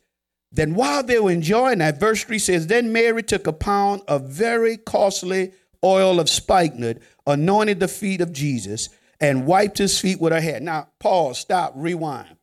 [0.52, 4.28] Then, while they were enjoying that, verse 3 says, Then Mary took a pound of
[4.28, 8.90] very costly oil of spikenard, anointed the feet of Jesus,
[9.22, 10.58] and wiped his feet with her hair.
[10.58, 12.36] Now, pause, stop, rewind.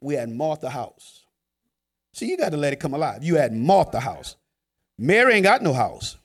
[0.00, 1.26] We at Martha house.
[2.14, 3.22] See, you got to let it come alive.
[3.22, 4.36] You had Martha house.
[4.98, 6.16] Mary ain't got no house.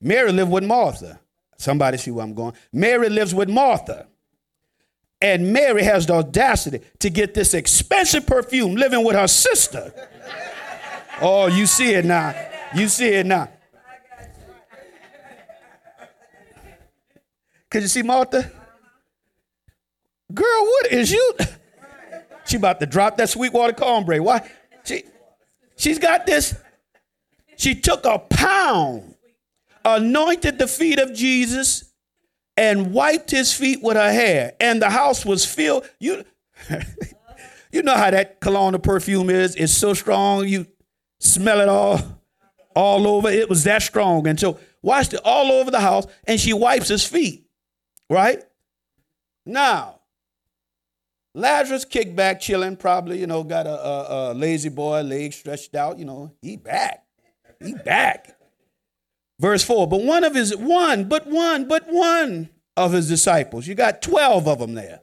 [0.00, 1.20] Mary lived with Martha.
[1.58, 2.54] Somebody see where I'm going.
[2.72, 4.08] Mary lives with Martha.
[5.20, 9.92] And Mary has the audacity to get this expensive perfume living with her sister.
[11.20, 12.34] oh, you see it now.
[12.74, 13.48] You see it now.
[17.72, 18.52] Could you see Martha?
[20.34, 21.34] Girl, what is you?
[22.44, 24.20] She about to drop that Sweetwater cornbread.
[24.20, 24.46] Why?
[24.84, 25.04] She,
[25.78, 26.54] she's got this.
[27.56, 29.14] She took a pound,
[29.86, 31.90] anointed the feet of Jesus,
[32.58, 34.52] and wiped his feet with her hair.
[34.60, 35.88] And the house was filled.
[35.98, 36.26] You,
[37.72, 39.56] you know how that cologne perfume is.
[39.56, 40.66] It's so strong, you
[41.20, 42.20] smell it all,
[42.76, 43.30] all over.
[43.30, 44.26] It was that strong.
[44.26, 47.48] And so watched it all over the house, and she wipes his feet.
[48.12, 48.44] Right?
[49.46, 50.00] Now,
[51.34, 55.98] Lazarus kicked back, chilling, probably, you know, got a, a, a La-Z-Boy, leg stretched out,
[55.98, 57.06] you know, he back.
[57.58, 58.36] He back.
[59.40, 63.74] Verse 4, but one of his, one, but one, but one of his disciples, you
[63.74, 65.00] got 12 of them there.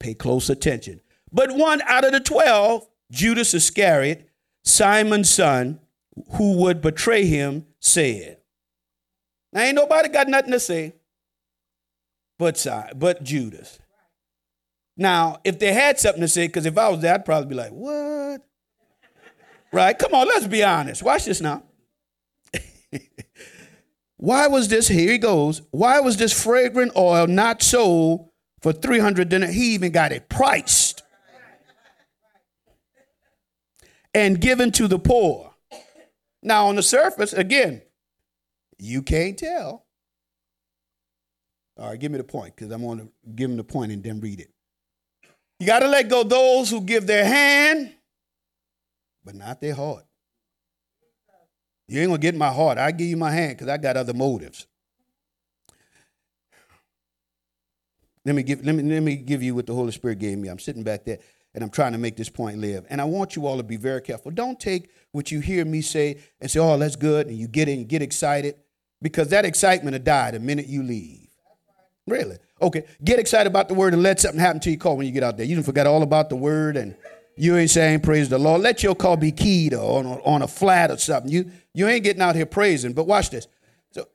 [0.00, 1.02] Pay close attention.
[1.30, 4.30] But one out of the 12, Judas Iscariot,
[4.64, 5.78] Simon's son,
[6.36, 8.38] who would betray him, said,
[9.52, 10.94] Now ain't nobody got nothing to say
[12.38, 12.64] but,
[12.96, 13.78] but Judas.
[14.96, 17.54] Now, if they had something to say, because if I was there, I'd probably be
[17.54, 18.42] like, what?
[19.72, 19.98] right?
[19.98, 21.02] Come on, let's be honest.
[21.02, 21.62] Watch this now.
[24.16, 29.28] Why was this, here he goes, why was this fragrant oil not sold for 300
[29.28, 29.54] denarii?
[29.54, 31.04] He even got it priced
[34.12, 35.54] and given to the poor.
[36.42, 37.82] Now, on the surface, again,
[38.76, 39.86] you can't tell.
[41.78, 44.02] All right, give me the point because I'm going to give him the point and
[44.02, 44.50] then read it.
[45.60, 47.94] You got to let go those who give their hand,
[49.24, 50.04] but not their heart.
[51.88, 52.78] You ain't gonna get my heart.
[52.78, 54.66] I give you my hand because I got other motives.
[58.24, 60.48] Let me give let me let me give you what the Holy Spirit gave me.
[60.48, 61.18] I'm sitting back there
[61.54, 62.86] and I'm trying to make this point live.
[62.90, 64.32] And I want you all to be very careful.
[64.32, 67.68] Don't take what you hear me say and say, "Oh, that's good," and you get
[67.68, 68.56] it and get excited.
[69.02, 71.27] because that excitement will die the minute you leave.
[72.08, 72.38] Really?
[72.60, 72.84] Okay.
[73.04, 75.22] Get excited about the word and let something happen to your car when you get
[75.22, 75.46] out there.
[75.46, 76.96] You didn't forget all about the word and
[77.36, 78.62] you ain't saying praise the Lord.
[78.62, 81.30] Let your car be keyed or on a, on a flat or something.
[81.30, 82.92] You you ain't getting out here praising.
[82.92, 83.46] But watch this.
[83.92, 84.08] So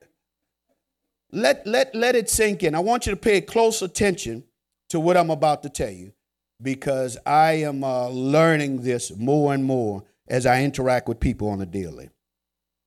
[1.32, 2.74] let let let it sink in.
[2.74, 4.44] I want you to pay close attention
[4.90, 6.12] to what I'm about to tell you
[6.60, 11.60] because I am uh, learning this more and more as I interact with people on
[11.62, 12.10] a daily.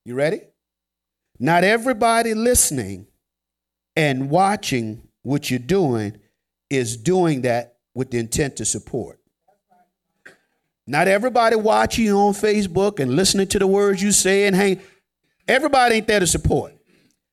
[0.04, 0.42] You ready?
[1.38, 3.07] Not everybody listening
[3.98, 6.16] and watching what you're doing
[6.70, 9.18] is doing that with the intent to support.
[10.86, 14.80] Not everybody watching you on Facebook and listening to the words you say and hang.
[15.48, 16.74] Everybody ain't there to support.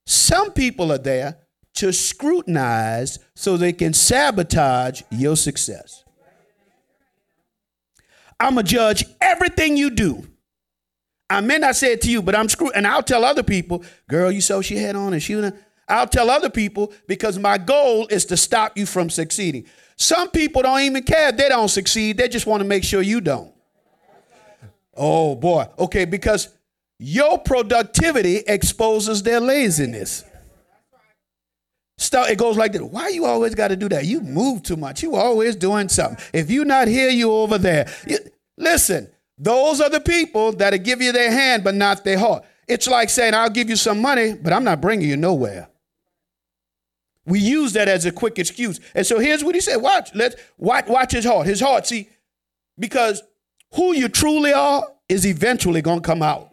[0.07, 1.37] Some people are there
[1.75, 6.03] to scrutinize so they can sabotage your success.
[8.39, 10.27] I'm going to judge everything you do.
[11.29, 12.73] I may not say it to you, but I'm screwed.
[12.75, 15.35] And I'll tell other people, girl, you saw she had on and she,
[15.87, 19.65] I'll tell other people because my goal is to stop you from succeeding.
[19.97, 22.17] Some people don't even care if they don't succeed.
[22.17, 23.53] They just want to make sure you don't.
[24.95, 25.67] Oh boy.
[25.77, 26.49] Okay, because
[26.97, 30.23] your productivity exposes their laziness.
[31.97, 32.81] Start, it goes like this.
[32.81, 34.05] Why you always got to do that?
[34.05, 35.01] You move too much.
[35.01, 36.23] You always doing something.
[36.33, 37.89] If you not here, you over there.
[38.05, 38.17] You,
[38.57, 42.43] listen, those are the people that'll give you their hand, but not their heart.
[42.67, 45.69] It's like saying, I'll give you some money, but I'm not bringing you nowhere.
[47.25, 48.79] We use that as a quick excuse.
[48.93, 49.77] And so here's what he said.
[49.77, 51.47] Watch, let's watch, watch his heart.
[51.47, 52.09] His heart, see,
[52.77, 53.23] because
[53.73, 56.51] who you truly are is eventually going to come out.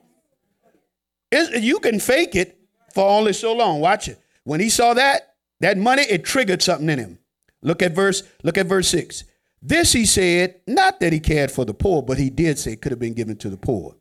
[1.30, 2.58] It's, you can fake it
[2.94, 3.80] for only so long.
[3.80, 4.18] Watch it.
[4.44, 7.18] When he saw that, that money, it triggered something in him.
[7.62, 9.24] Look at verse, look at verse 6.
[9.62, 12.82] This he said, not that he cared for the poor, but he did say it
[12.82, 13.96] could have been given to the poor.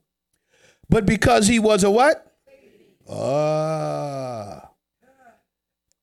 [0.89, 2.33] But because he was a what?
[3.09, 4.70] Ah.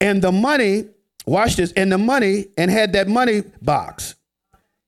[0.01, 0.87] And the money,
[1.27, 4.15] watch this, and the money, and had that money box.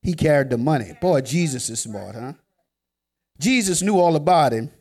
[0.01, 0.93] He carried the money.
[0.99, 2.33] Boy, Jesus is smart, huh?
[3.39, 4.71] Jesus knew all about him.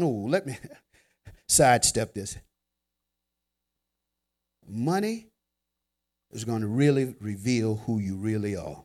[0.00, 0.58] Oh, let me
[1.48, 2.36] sidestep this.
[4.68, 5.26] Money
[6.32, 8.82] is going to really reveal who you really are.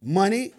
[0.00, 0.52] Money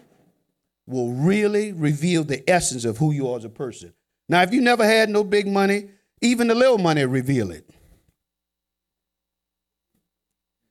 [0.86, 3.92] will really reveal the essence of who you are as a person.
[4.28, 5.88] Now, if you never had no big money,
[6.20, 7.68] even the little money reveal it.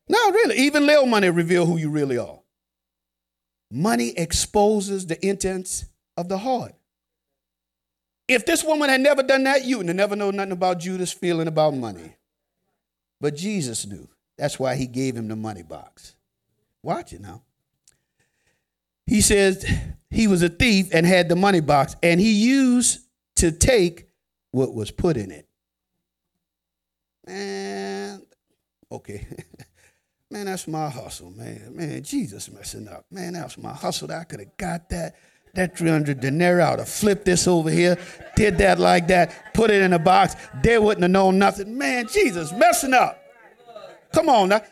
[0.10, 2.40] No, really, even little money reveal who you really are.
[3.72, 6.74] Money exposes the intents of the heart.
[8.28, 11.48] If this woman had never done that, you would never know nothing about Judas feeling
[11.48, 12.16] about money.
[13.20, 14.08] But Jesus knew.
[14.38, 16.16] That's why he gave him the money box.
[16.82, 17.44] Watch it now.
[19.06, 19.66] He says
[20.10, 23.00] he was a thief and had the money box, and he used
[23.38, 24.08] to take
[24.52, 25.48] what was put in it.
[27.26, 28.26] And
[28.92, 29.28] okay.
[30.34, 31.76] man, that's my hustle, man.
[31.76, 33.06] Man, Jesus messing up.
[33.12, 34.12] Man, that's my hustle.
[34.12, 35.16] I could have got that
[35.54, 37.96] that 300 denarii out of flip this over here,
[38.36, 40.36] did that like that, put it in a box.
[40.64, 41.78] They wouldn't have known nothing.
[41.78, 43.24] Man, Jesus, messing up.
[44.12, 44.64] Come on now.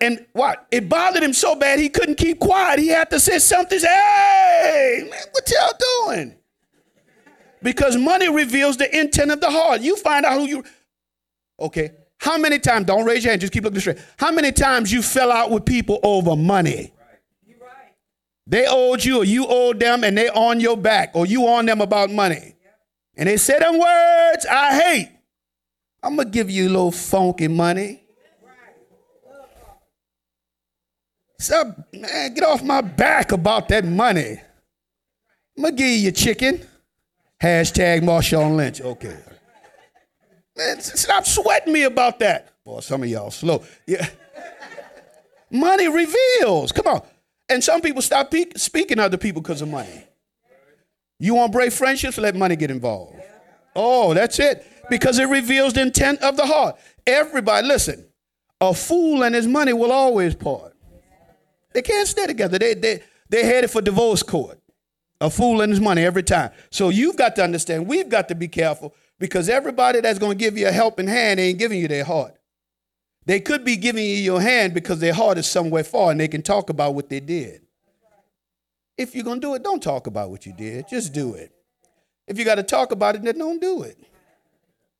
[0.00, 0.68] And what?
[0.70, 2.78] It bothered him so bad he couldn't keep quiet.
[2.78, 3.80] He had to say something.
[3.80, 6.36] Say, hey, man, what y'all doing?
[7.60, 9.80] Because money reveals the intent of the heart.
[9.80, 10.64] You find out who you.
[11.58, 11.90] Okay.
[12.20, 12.86] How many times?
[12.86, 13.40] Don't raise your hand.
[13.40, 13.98] Just keep looking straight.
[14.18, 16.92] How many times you fell out with people over money?
[18.46, 21.66] They owed you or you owed them and they on your back or you on
[21.66, 22.56] them about money.
[23.16, 25.10] And they said them words I hate.
[26.02, 28.02] I'm to give you a little funky money.
[31.38, 34.40] So, man, get off my back about that money.
[35.56, 36.66] I'm to give you your chicken.
[37.42, 38.82] Hashtag Marshawn Lynch.
[38.82, 39.16] Okay.
[40.60, 42.52] Man, stop sweating me about that.
[42.66, 43.64] Boy, some of y'all slow.
[43.86, 44.06] Yeah.
[45.50, 46.70] Money reveals.
[46.70, 47.02] Come on.
[47.48, 50.04] And some people stop pe- speaking to other people because of money.
[51.18, 52.18] You want to break friendships?
[52.18, 53.16] Let money get involved.
[53.74, 54.66] Oh, that's it.
[54.90, 56.76] Because it reveals the intent of the heart.
[57.06, 58.06] Everybody, listen,
[58.60, 60.74] a fool and his money will always part.
[61.72, 62.58] They can't stay together.
[62.58, 64.58] They, they, they're headed for divorce court.
[65.22, 66.50] A fool and his money every time.
[66.70, 70.44] So you've got to understand, we've got to be careful because everybody that's going to
[70.44, 72.34] give you a helping hand ain't giving you their heart.
[73.26, 76.26] They could be giving you your hand because their heart is somewhere far and they
[76.26, 77.60] can talk about what they did.
[78.96, 80.88] If you're going to do it, don't talk about what you did.
[80.88, 81.52] Just do it.
[82.26, 83.98] If you got to talk about it, then don't do it.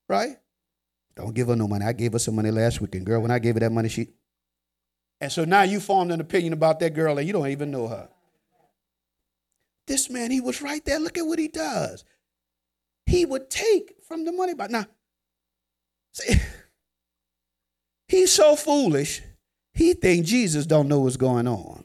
[0.08, 0.36] Right?
[1.16, 1.84] Don't give her no money.
[1.84, 3.06] I gave her some money last weekend.
[3.06, 4.08] Girl, when I gave her that money, she.
[5.20, 7.88] And so now you formed an opinion about that girl and you don't even know
[7.88, 8.08] her.
[9.86, 11.00] This man, he was right there.
[11.00, 12.04] Look at what he does.
[13.10, 14.70] He would take from the money box.
[14.70, 14.86] Now,
[16.12, 16.34] See,
[18.08, 19.22] he's so foolish,
[19.72, 21.84] he think Jesus don't know what's going on.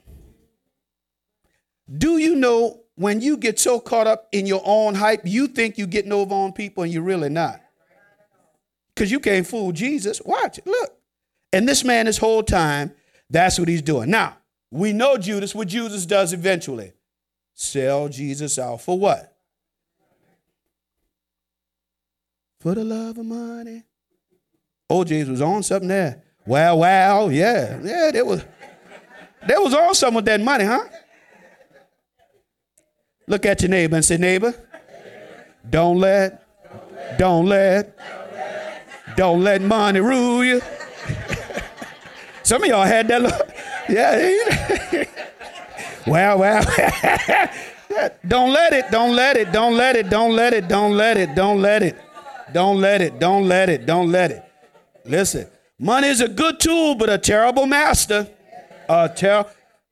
[1.97, 5.77] Do you know when you get so caught up in your own hype, you think
[5.77, 7.61] you're getting over on people and you're really not?
[8.93, 10.21] Because you can't fool Jesus.
[10.25, 10.59] Watch.
[10.65, 10.93] Look.
[11.53, 12.93] And this man, this whole time,
[13.29, 14.09] that's what he's doing.
[14.09, 14.37] Now,
[14.71, 16.93] we know Judas, what Judas does eventually
[17.53, 19.34] sell Jesus out for what?
[22.65, 23.83] For the love of money.
[24.89, 26.23] Oh, O'Jays was on something there.
[26.47, 27.79] Wow, wow, yeah.
[27.79, 28.43] Yeah, there was
[29.47, 30.83] there was on something with that money, huh?
[33.27, 34.55] Look at your neighbor and say, neighbor,
[35.69, 36.43] don't let,
[37.19, 37.95] don't let,
[39.15, 40.59] don't let money rule you.
[42.41, 43.47] Some of y'all had that look.
[43.87, 45.05] Yeah.
[46.07, 46.61] wow, wow.
[48.27, 51.35] don't let it, don't let it, don't let it, don't let it, don't let it,
[51.35, 51.95] don't let it,
[52.53, 54.43] don't let it, don't let it, don't let it.
[55.05, 55.47] Listen,
[55.79, 58.27] money is a good tool, but a terrible master.
[58.87, 59.45] A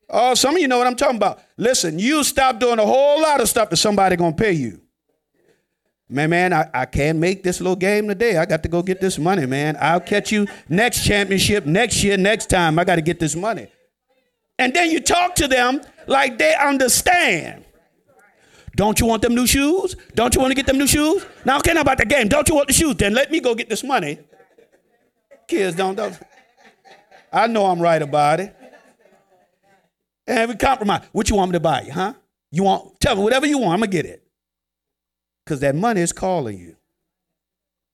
[0.09, 1.39] oh, some of you know what I'm talking about.
[1.57, 4.81] Listen, you stop doing a whole lot of stuff that somebody gonna pay you.
[6.09, 8.37] Man, man, I, I can't make this little game today.
[8.37, 9.77] I got to go get this money, man.
[9.79, 12.77] I'll catch you next championship, next year, next time.
[12.77, 13.67] I got to get this money.
[14.59, 17.62] And then you talk to them like they understand.
[18.75, 19.95] Don't you want them new shoes?
[20.15, 21.25] Don't you want to get them new shoes?
[21.45, 22.27] Now, okay, now about the game.
[22.27, 22.95] Don't you want the shoes?
[22.95, 24.19] Then let me go get this money.
[25.47, 26.17] Kids don't, don't.
[27.31, 28.55] I know I'm right about it.
[30.25, 31.03] And we compromise.
[31.11, 32.13] What you want me to buy you, huh?
[32.51, 34.23] You want, tell me whatever you want, I'm gonna get it.
[35.43, 36.75] Because that money is calling you.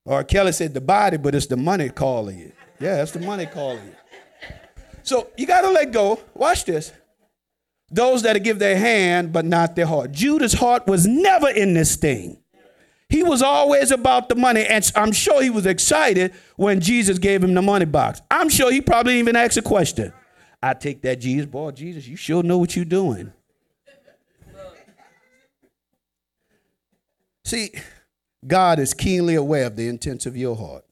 [0.06, 0.24] R.
[0.24, 2.52] Kelly said the body, but it's the money calling you.
[2.78, 3.94] Yeah, it's the money calling you.
[5.02, 6.20] So you gotta let go.
[6.34, 6.92] Watch this.
[7.90, 10.12] Those that give their hand, but not their heart.
[10.12, 12.38] Judas' heart was never in this thing.
[13.08, 17.42] He was always about the money, and I'm sure he was excited when Jesus gave
[17.42, 18.22] him the money box.
[18.30, 20.12] I'm sure he probably even asked a question.
[20.62, 23.32] I take that Jesus, boy, Jesus, you sure know what you're doing.
[27.44, 27.72] See,
[28.46, 30.84] God is keenly aware of the intents of your heart.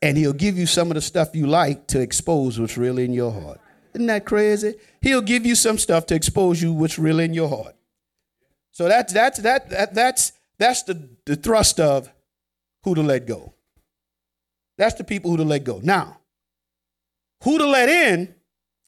[0.00, 3.12] And he'll give you some of the stuff you like to expose what's really in
[3.12, 3.60] your heart.
[3.98, 4.76] Isn't that crazy?
[5.00, 7.74] He'll give you some stuff to expose you what's really in your heart.
[8.70, 12.12] So that's that's that, that that's that's the, the thrust of
[12.84, 13.54] who to let go.
[14.76, 15.80] That's the people who to let go.
[15.82, 16.20] Now,
[17.42, 18.36] who to let in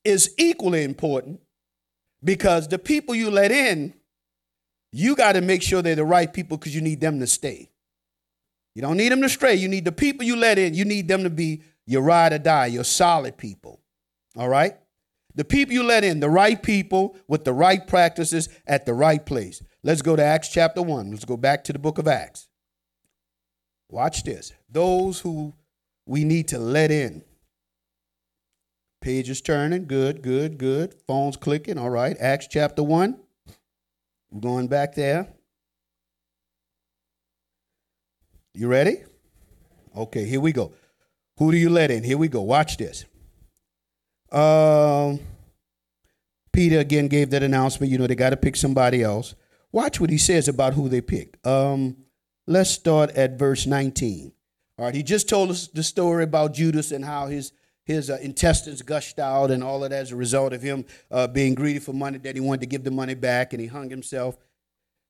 [0.05, 1.41] is equally important
[2.23, 3.95] because the people you let in,
[4.93, 7.69] you got to make sure they're the right people because you need them to stay.
[8.77, 9.57] You don't need them to stray.
[9.57, 12.39] You need the people you let in, you need them to be your ride or
[12.39, 13.81] die, your solid people.
[14.37, 14.77] All right?
[15.35, 19.25] The people you let in, the right people with the right practices at the right
[19.25, 19.63] place.
[19.83, 21.11] Let's go to Acts chapter 1.
[21.11, 22.49] Let's go back to the book of Acts.
[23.89, 24.53] Watch this.
[24.69, 25.55] Those who
[26.07, 27.23] we need to let in.
[29.01, 29.87] Page is turning.
[29.87, 30.95] Good, good, good.
[31.07, 31.79] Phone's clicking.
[31.79, 32.17] All right.
[32.21, 33.19] Acts chapter 1.
[34.31, 35.29] We're going back there.
[38.53, 38.99] You ready?
[39.97, 40.73] Okay, here we go.
[41.39, 42.05] Who do you let in?
[42.05, 42.43] Here we go.
[42.43, 43.07] Watch this.
[44.33, 45.21] Um,
[46.53, 47.93] Peter again gave that announcement.
[47.93, 49.35] You know, they got to pick somebody else.
[49.73, 51.45] Watch what he says about who they pick.
[51.47, 51.97] Um,
[52.47, 54.33] let's start at verse 19.
[54.79, 57.53] All right, he just told us the story about Judas and how his
[57.85, 61.27] his uh, intestines gushed out and all of that as a result of him uh,
[61.27, 63.91] being greedy for money that he wanted to give the money back and he hung
[63.91, 64.37] himself.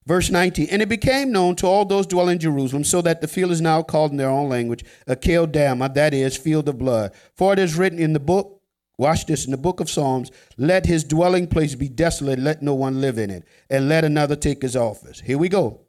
[0.07, 3.29] Verse 19, and it became known to all those dwelling in Jerusalem, so that the
[3.29, 7.13] field is now called in their own language, Akeldama, that is, field of blood.
[7.37, 8.60] For it is written in the book,
[9.01, 12.75] watch this, in the book of Psalms, let his dwelling place be desolate, let no
[12.75, 15.21] one live in it, and let another take his office.
[15.21, 15.81] Here we go.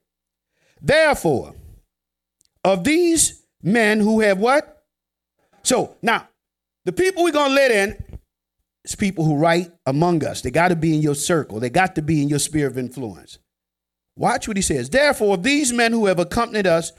[0.82, 1.54] Therefore,
[2.64, 4.86] of these men who have what?
[5.62, 6.30] So now,
[6.86, 8.20] the people we're to let in
[8.84, 10.42] is people who write among us.
[10.42, 12.78] They got to be in your circle, they got to be in your sphere of
[12.78, 13.38] influence.
[14.16, 14.90] Watch what he says.
[14.90, 16.92] Therefore, these men who have accompanied us,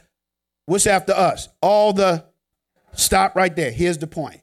[0.67, 1.49] what's after us?
[1.61, 2.25] All the,
[2.93, 3.71] stop right there.
[3.71, 4.41] Here's the point.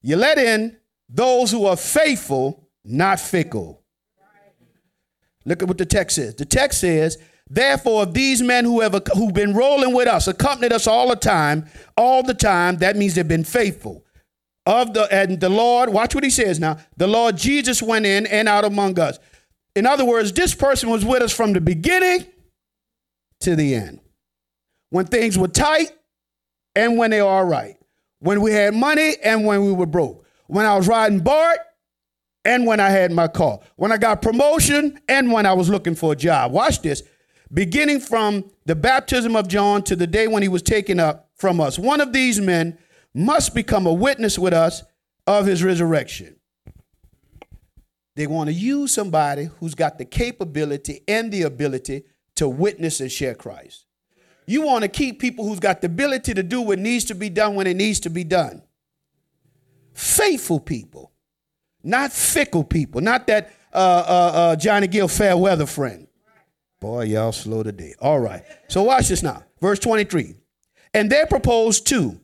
[0.00, 0.77] You let in
[1.08, 3.82] those who are faithful, not fickle.
[5.44, 6.34] Look at what the text says.
[6.34, 7.18] The text says,
[7.50, 11.66] Therefore, these men who have who've been rolling with us, accompanied us all the time,
[11.96, 14.04] all the time, that means they've been faithful
[14.68, 16.76] of the and the Lord, watch what he says now.
[16.98, 19.18] The Lord Jesus went in and out among us.
[19.74, 22.26] In other words, this person was with us from the beginning
[23.40, 24.00] to the end.
[24.90, 25.92] When things were tight
[26.74, 27.76] and when they were all right.
[28.18, 30.26] When we had money and when we were broke.
[30.48, 31.60] When I was riding BART
[32.44, 33.60] and when I had my car.
[33.76, 36.52] When I got promotion and when I was looking for a job.
[36.52, 37.02] Watch this.
[37.52, 41.60] Beginning from the baptism of John to the day when he was taken up, from
[41.60, 41.78] us.
[41.78, 42.76] One of these men
[43.14, 44.82] must become a witness with us
[45.26, 46.36] of his resurrection.
[48.16, 52.02] They want to use somebody who's got the capability and the ability
[52.34, 53.86] to witness and share Christ.
[54.46, 57.28] You want to keep people who's got the ability to do what needs to be
[57.28, 58.62] done when it needs to be done.
[59.98, 61.10] Faithful people,
[61.82, 66.06] not fickle people, not that uh, uh, uh, Johnny Gill fair weather friend.
[66.78, 67.96] Boy, y'all slow today.
[68.00, 68.44] All right.
[68.68, 69.42] So watch this now.
[69.60, 70.36] Verse 23.
[70.94, 72.20] And they proposed two.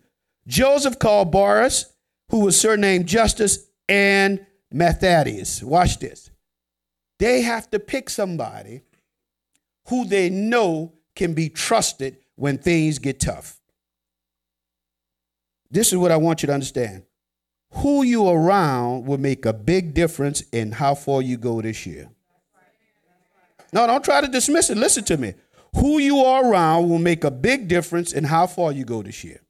[0.47, 1.93] Joseph called Boris,
[2.29, 5.61] who was surnamed Justus, and Matthias.
[5.61, 6.31] Watch this.
[7.19, 8.83] They have to pick somebody
[9.89, 13.59] who they know can be trusted when things get tough.
[15.73, 17.03] This is what I want you to understand.
[17.77, 22.09] Who you around will make a big difference in how far you go this year.
[23.73, 24.79] No, don't try to dismiss it.
[24.79, 25.35] Listen to me.
[25.77, 29.25] Who you are around will make a big difference in how far you go this
[29.25, 29.41] year.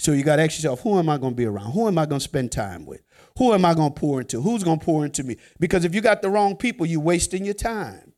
[0.00, 1.72] So you got to ask yourself, who am I going to be around?
[1.72, 3.02] Who am I going to spend time with?
[3.38, 4.40] Who am I going to pour into?
[4.40, 5.36] Who's going to pour into me?
[5.60, 8.12] Because if you got the wrong people, you're wasting your time.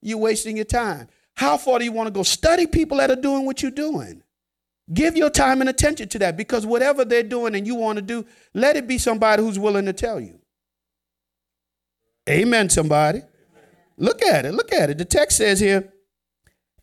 [0.00, 1.08] You're wasting your time.
[1.34, 2.22] How far do you want to go?
[2.22, 4.22] Study people that are doing what you're doing.
[4.92, 8.02] Give your time and attention to that because whatever they're doing and you want to
[8.02, 8.24] do,
[8.54, 10.38] let it be somebody who's willing to tell you.
[12.28, 13.22] Amen, somebody.
[13.96, 14.52] Look at it.
[14.52, 14.98] Look at it.
[14.98, 15.92] The text says here,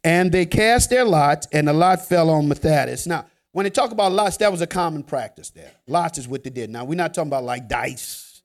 [0.04, 3.08] and they cast their lots, and the lot fell on Matthias.
[3.08, 5.72] Now, when they talk about lots, that was a common practice there.
[5.88, 6.70] Lots is what they did.
[6.70, 8.42] Now, we're not talking about like dice,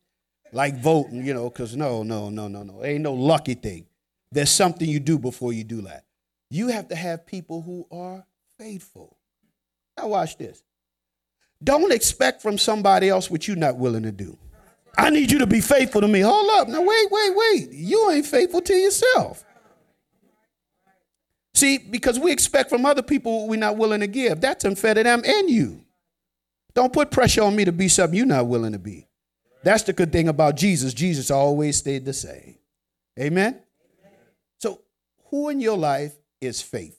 [0.53, 2.85] like voting, you know, because no, no, no, no, no.
[2.85, 3.87] Ain't no lucky thing.
[4.31, 6.05] There's something you do before you do that.
[6.51, 8.25] You have to have people who are
[8.59, 9.18] faithful.
[9.99, 10.63] Now, watch this.
[11.63, 14.39] Don't expect from somebody else what you're not willing to do.
[14.97, 16.21] I need you to be faithful to me.
[16.21, 16.69] Hold up.
[16.69, 17.73] Now, wait, wait, wait.
[17.73, 19.45] You ain't faithful to yourself.
[21.55, 24.41] See, because we expect from other people we're not willing to give.
[24.41, 25.85] That's unfair to them and you.
[26.75, 29.09] Don't put pressure on me to be something you're not willing to be.
[29.65, 30.95] That's the good thing about Jesus.
[30.95, 32.57] Jesus always stayed the same.
[33.19, 33.61] Amen?
[34.59, 34.81] So,
[35.31, 36.98] who in your life is faithful?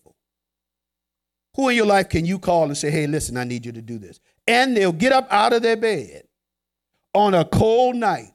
[1.56, 3.82] Who in your life can you call and say, hey, listen, I need you to
[3.82, 4.20] do this?
[4.48, 6.24] And they'll get up out of their bed
[7.14, 8.34] on a cold night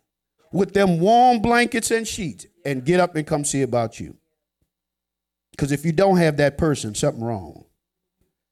[0.53, 4.17] with them warm blankets and sheets and get up and come see about you.
[5.51, 7.65] Because if you don't have that person, something wrong.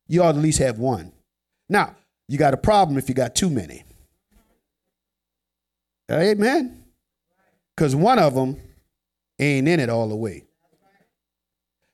[0.06, 1.12] You ought to at least have one.
[1.68, 1.96] Now,
[2.28, 3.84] you got a problem if you got too many.
[6.10, 6.84] Amen.
[7.74, 8.56] Because one of them
[9.38, 10.44] ain't in it all the way.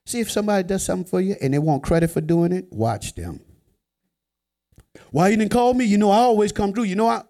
[0.08, 3.14] See if somebody does something for you and they want credit for doing it, watch
[3.14, 3.40] them.
[5.10, 5.84] Why you didn't call me?
[5.84, 6.84] You know I always come through.
[6.84, 7.24] You know I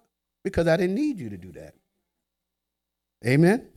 [0.45, 1.73] because I didn't need you to do that.
[3.27, 3.67] Amen.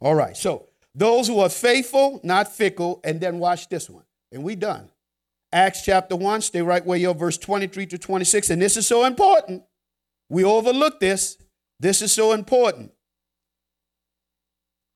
[0.00, 0.36] All right.
[0.36, 4.04] So those who are faithful, not fickle, and then watch this one.
[4.30, 4.88] And we done.
[5.52, 8.50] Acts chapter 1, stay right where you're, verse 23 to 26.
[8.50, 9.64] And this is so important.
[10.28, 11.38] We overlook this.
[11.80, 12.92] This is so important.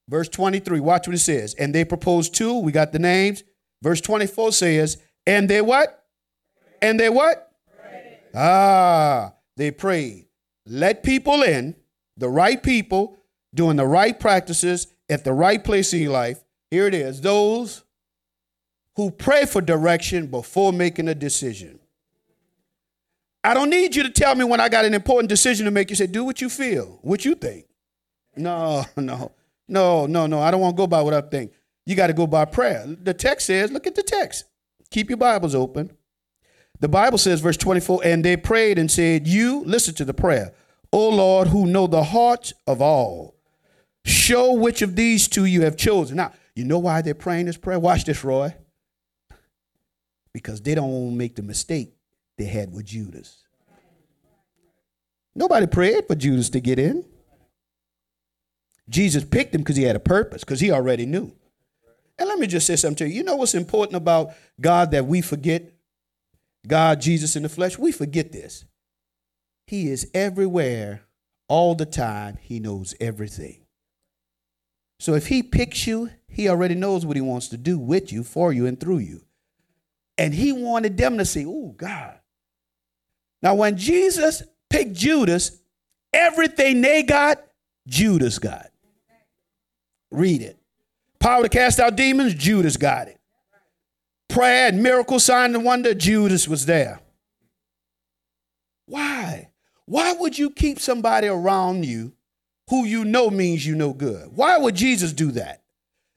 [0.09, 1.55] Verse 23, watch what it says.
[1.55, 2.59] And they proposed two.
[2.59, 3.43] We got the names.
[3.83, 6.05] Verse 24 says, and they what?
[6.81, 7.51] And they what?
[8.35, 10.27] Ah, they prayed.
[10.67, 11.75] Let people in,
[12.17, 13.17] the right people,
[13.55, 17.85] doing the right practices, at the right place in your life, here it is those
[18.97, 21.79] who pray for direction before making a decision.
[23.45, 25.91] I don't need you to tell me when I got an important decision to make.
[25.91, 27.67] You say, do what you feel, what you think.
[28.37, 29.33] No, no,
[29.69, 30.41] no, no, no.
[30.41, 31.53] I don't want to go by what I think.
[31.85, 32.85] You got to go by prayer.
[32.87, 34.45] The text says, look at the text.
[34.91, 35.93] Keep your Bibles open.
[36.81, 40.53] The Bible says, verse 24, and they prayed and said, You, listen to the prayer,
[40.93, 43.37] O Lord, who know the hearts of all
[44.07, 46.19] Show which of these two you have chosen.
[46.19, 47.81] Now, you know why they're praying this prayer?
[47.81, 48.55] Watch this, Roy.
[50.33, 51.93] Because they don't want to make the mistake
[52.39, 53.43] they had with Judas.
[55.35, 57.05] Nobody prayed for Judas to get in.
[58.89, 61.33] Jesus picked him because he had a purpose, because he already knew.
[62.19, 63.17] And let me just say something to you.
[63.17, 65.73] You know what's important about God that we forget?
[66.67, 68.65] God, Jesus in the flesh, we forget this.
[69.67, 71.03] He is everywhere
[71.49, 73.67] all the time, He knows everything.
[74.99, 78.23] So if he picks you, he already knows what he wants to do with you,
[78.23, 79.23] for you, and through you.
[80.19, 82.19] And he wanted them to say, Oh, God.
[83.43, 85.59] Now, when Jesus picked Judas,
[86.13, 87.45] everything they got,
[87.87, 88.71] Judas got.
[90.11, 90.59] Read it.
[91.19, 93.19] Power to cast out demons, Judas got it.
[94.29, 97.01] Prayer and miracle, sign and wonder, Judas was there.
[98.87, 99.51] Why?
[99.87, 102.13] Why would you keep somebody around you
[102.69, 104.31] who you know means you no good.
[104.35, 105.63] Why would Jesus do that?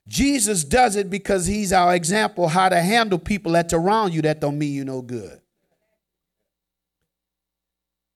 [0.07, 4.41] Jesus does it because he's our example how to handle people that's around you that
[4.41, 5.39] don't mean you no good.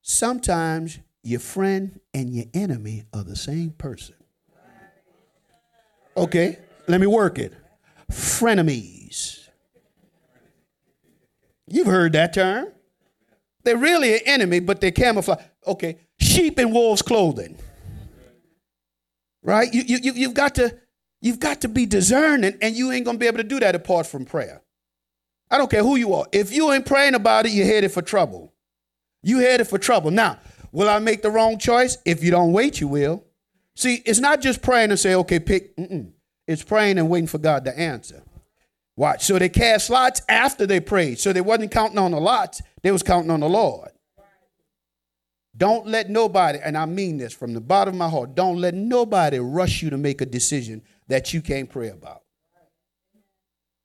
[0.02, 4.16] Sometimes your friend and your enemy are the same person.
[6.16, 7.54] Okay, let me work it.
[8.12, 9.48] Frenemies.
[11.68, 12.68] You've heard that term.
[13.64, 15.44] They're really an enemy, but they camouflage.
[15.66, 17.58] Okay, sheep in wolves' clothing.
[19.42, 19.74] Right?
[19.74, 20.78] You, you, you've got to
[21.24, 24.08] You've got to be discerning, and you ain't gonna be able to do that apart
[24.08, 24.62] from prayer.
[25.50, 26.26] I don't care who you are.
[26.34, 28.54] If you ain't praying about it, you're headed for trouble.
[29.22, 30.12] You headed for trouble.
[30.12, 30.40] Now,
[30.74, 31.98] will I make the wrong choice?
[32.04, 33.24] If you don't wait, you will.
[33.76, 35.76] See, it's not just praying and say, okay, pick.
[35.78, 36.12] Mm-mm.
[36.48, 38.22] It's praying and waiting for God to answer.
[38.96, 39.24] Watch.
[39.24, 41.20] So they cast lots after they prayed.
[41.20, 43.90] So they wasn't counting on the lots, they was counting on the Lord.
[45.56, 48.74] Don't let nobody, and I mean this from the bottom of my heart, don't let
[48.74, 52.24] nobody rush you to make a decision that you can't pray about.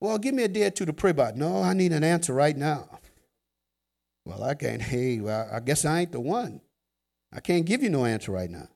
[0.01, 1.37] Well, give me a day or two to pray about.
[1.37, 2.89] No, I need an answer right now.
[4.25, 4.81] Well, I can't.
[4.81, 6.61] Hey, well, I guess I ain't the one.
[7.33, 8.69] I can't give you no answer right now.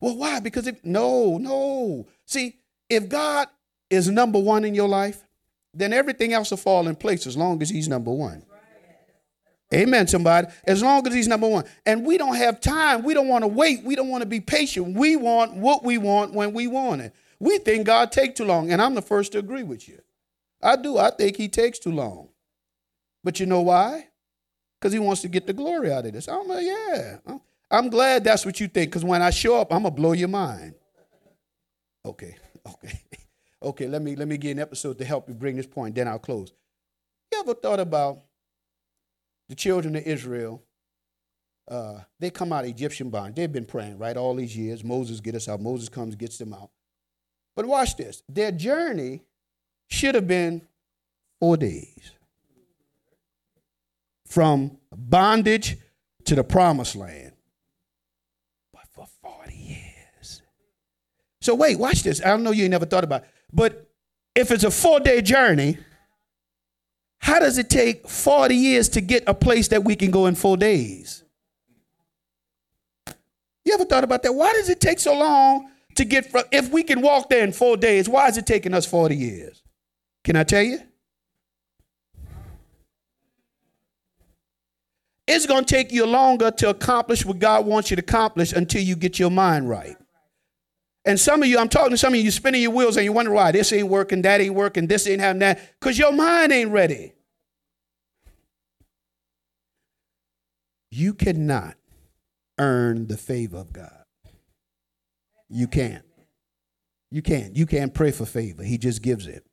[0.00, 0.40] Well, why?
[0.40, 2.06] Because if no, no.
[2.26, 2.56] See,
[2.88, 3.48] if God
[3.90, 5.24] is number one in your life,
[5.74, 8.42] then everything else will fall in place as long as He's number one.
[9.72, 10.48] Amen, somebody.
[10.64, 11.64] As long as He's number one.
[11.86, 13.04] And we don't have time.
[13.04, 13.84] We don't want to wait.
[13.84, 14.96] We don't want to be patient.
[14.96, 17.14] We want what we want when we want it.
[17.38, 20.00] We think God take too long, and I'm the first to agree with you.
[20.62, 20.98] I do.
[20.98, 22.28] I think he takes too long.
[23.22, 24.08] But you know why?
[24.78, 26.28] Because he wants to get the glory out of this.
[26.28, 27.18] I'm like, yeah.
[27.70, 30.28] I'm glad that's what you think, because when I show up, I'm gonna blow your
[30.28, 30.74] mind.
[32.04, 33.00] Okay, okay.
[33.62, 36.08] Okay, let me let me get an episode to help you bring this point, then
[36.08, 36.52] I'll close.
[37.32, 38.22] You ever thought about
[39.48, 40.62] the children of Israel?
[41.70, 43.36] Uh, they come out of Egyptian bond.
[43.36, 44.82] They've been praying, right, all these years.
[44.82, 45.60] Moses get us out.
[45.60, 46.70] Moses comes, gets them out.
[47.54, 48.22] But watch this.
[48.28, 49.22] Their journey
[49.88, 50.62] should have been
[51.38, 52.12] four days
[54.26, 55.76] from bondage
[56.24, 57.32] to the promised land.
[58.72, 60.42] But for 40 years.
[61.40, 62.20] So wait, watch this.
[62.20, 63.28] I don't know you never thought about it.
[63.52, 63.90] But
[64.34, 65.78] if it's a four day journey,
[67.18, 70.34] how does it take 40 years to get a place that we can go in
[70.34, 71.22] four days?
[73.64, 74.32] You ever thought about that?
[74.32, 77.52] Why does it take so long to get from, if we can walk there in
[77.52, 79.62] four days, why is it taking us 40 years?
[80.24, 80.80] Can I tell you?
[85.26, 88.82] It's going to take you longer to accomplish what God wants you to accomplish until
[88.82, 89.96] you get your mind right.
[91.04, 93.04] And some of you, I'm talking to some of you, you're spinning your wheels and
[93.04, 96.12] you wonder why this ain't working, that ain't working, this ain't having that, because your
[96.12, 97.14] mind ain't ready.
[100.90, 101.76] You cannot
[102.58, 104.04] earn the favor of God.
[105.48, 106.04] You can't.
[107.10, 107.56] You can't.
[107.56, 108.62] You can't pray for favor.
[108.62, 109.44] He just gives it.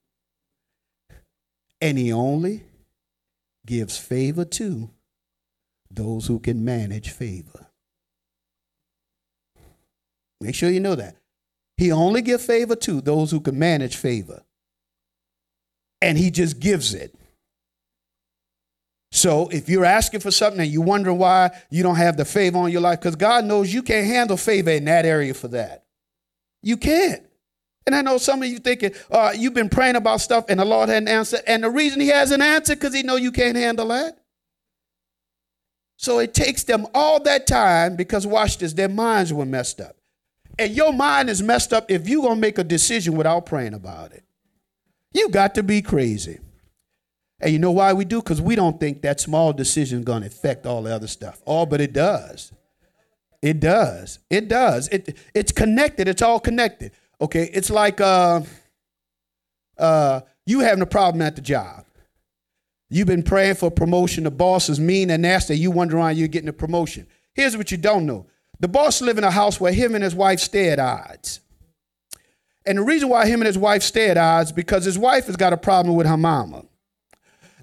[1.79, 2.63] And he only
[3.65, 4.89] gives favor to
[5.89, 7.67] those who can manage favor.
[10.41, 11.15] Make sure you know that.
[11.77, 14.43] He only gives favor to those who can manage favor.
[16.01, 17.13] And he just gives it.
[19.11, 22.57] So if you're asking for something and you're wondering why you don't have the favor
[22.57, 25.85] on your life, because God knows you can't handle favor in that area for that.
[26.61, 27.23] You can't.
[27.85, 30.65] And I know some of you thinking, uh, you've been praying about stuff and the
[30.65, 31.41] Lord hadn't answered.
[31.47, 34.17] And the reason he hasn't answered, because he know you can't handle that.
[35.97, 39.96] So it takes them all that time because watch this, their minds were messed up.
[40.59, 44.11] And your mind is messed up if you're gonna make a decision without praying about
[44.11, 44.23] it.
[45.13, 46.39] You got to be crazy.
[47.39, 48.21] And you know why we do?
[48.21, 51.41] Because we don't think that small decision is gonna affect all the other stuff.
[51.45, 52.51] Oh, but it does.
[53.41, 54.19] It does.
[54.29, 54.87] It does.
[54.89, 56.07] It it's connected.
[56.07, 56.91] It's all connected.
[57.21, 57.49] Okay.
[57.53, 58.41] It's like uh,
[59.77, 61.85] uh, you having a problem at the job.
[62.89, 64.23] You've been praying for a promotion.
[64.23, 65.57] The boss is mean and nasty.
[65.57, 67.05] You wonder why you're getting a promotion.
[67.33, 68.25] Here's what you don't know.
[68.59, 71.41] The boss live in a house where him and his wife stay at odds.
[72.65, 75.35] And the reason why him and his wife stay at odds because his wife has
[75.35, 76.65] got a problem with her mama.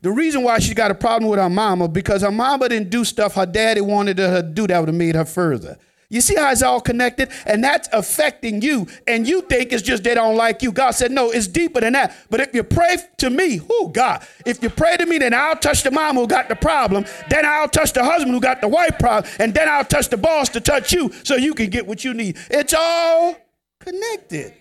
[0.01, 3.05] The reason why she got a problem with her mama because her mama didn't do
[3.05, 5.78] stuff her daddy wanted her to do that would have made her further.
[6.14, 7.28] You see how it's all connected?
[7.44, 8.86] And that's affecting you.
[9.08, 10.70] And you think it's just they don't like you.
[10.70, 12.16] God said, no, it's deeper than that.
[12.30, 15.56] But if you pray to me, who God, if you pray to me, then I'll
[15.56, 17.04] touch the mom who got the problem.
[17.28, 19.28] Then I'll touch the husband who got the wife problem.
[19.40, 22.14] And then I'll touch the boss to touch you so you can get what you
[22.14, 22.38] need.
[22.48, 23.36] It's all
[23.80, 24.54] connected.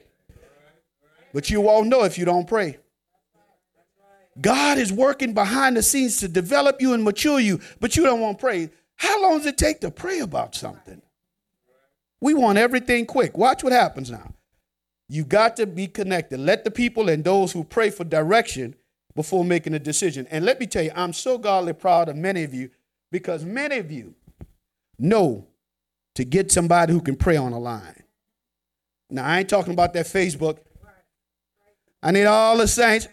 [1.36, 2.80] But you won't know if you don't pray.
[4.42, 8.22] God is working behind the scenes to develop you and mature you, but you don't
[8.22, 8.72] want to pray.
[8.96, 11.03] How long does it take to pray about something?
[12.24, 13.38] We want everything quick.
[13.38, 14.34] Watch what happens now.
[15.10, 16.40] You got to be connected.
[16.40, 18.76] Let the people and those who pray for direction
[19.14, 20.26] before making a decision.
[20.32, 22.70] And let me tell you, I'm so godly proud of many of you
[23.12, 24.16] because many of you
[24.98, 25.48] know
[26.16, 28.04] to get somebody who can pray on a line.
[29.10, 30.60] Now, I ain't talking about that Facebook.
[32.02, 33.10] I need all the saints.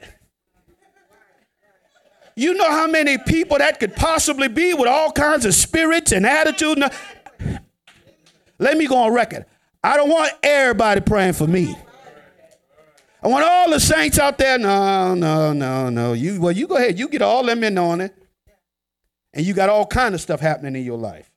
[2.36, 6.24] You know how many people that could possibly be with all kinds of spirits and
[6.24, 6.78] attitude?
[8.60, 9.46] Let me go on record.
[9.82, 11.74] I don't want everybody praying for me.
[13.22, 14.58] I want all the saints out there.
[14.58, 16.12] No, no, no, no.
[16.12, 16.98] You well, you go ahead.
[16.98, 18.14] You get all them in on it,
[19.32, 21.30] and you got all kind of stuff happening in your life.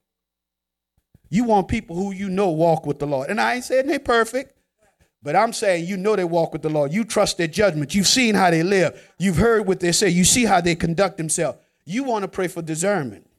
[1.29, 3.99] You want people who you know walk with the Lord, and I ain't saying they
[3.99, 4.57] perfect,
[5.21, 6.91] but I'm saying you know they walk with the Lord.
[6.91, 7.95] You trust their judgment.
[7.95, 9.01] You've seen how they live.
[9.17, 10.09] You've heard what they say.
[10.09, 11.57] You see how they conduct themselves.
[11.85, 13.29] You want to pray for discernment.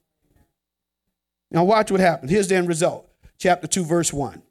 [1.50, 2.30] Now watch what happens.
[2.30, 3.08] Here's the end result.
[3.38, 4.42] Chapter two, verse one.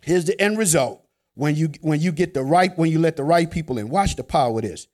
[0.00, 1.02] Here's the end result
[1.34, 3.88] when you when you get the right when you let the right people in.
[3.88, 4.88] Watch the power of this.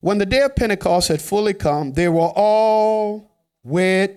[0.00, 3.30] When the day of Pentecost had fully come, they were all
[3.62, 4.10] with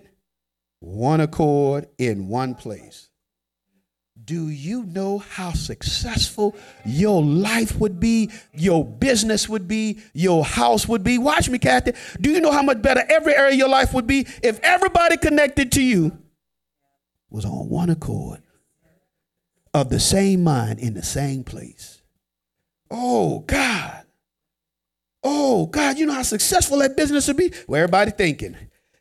[0.80, 3.10] one accord in one place.
[4.24, 10.88] Do you know how successful your life would be, your business would be, your house
[10.88, 11.20] would be?
[11.20, 11.94] Watch me, Kathy.
[12.20, 15.18] Do you know how much better every area of your life would be if everybody
[15.18, 16.18] connected to you
[17.30, 18.42] was on one accord?
[19.76, 22.02] of the same mind in the same place.
[22.90, 24.06] Oh, God.
[25.22, 27.52] Oh, God, you know how successful that business would be?
[27.68, 28.56] Well, everybody thinking.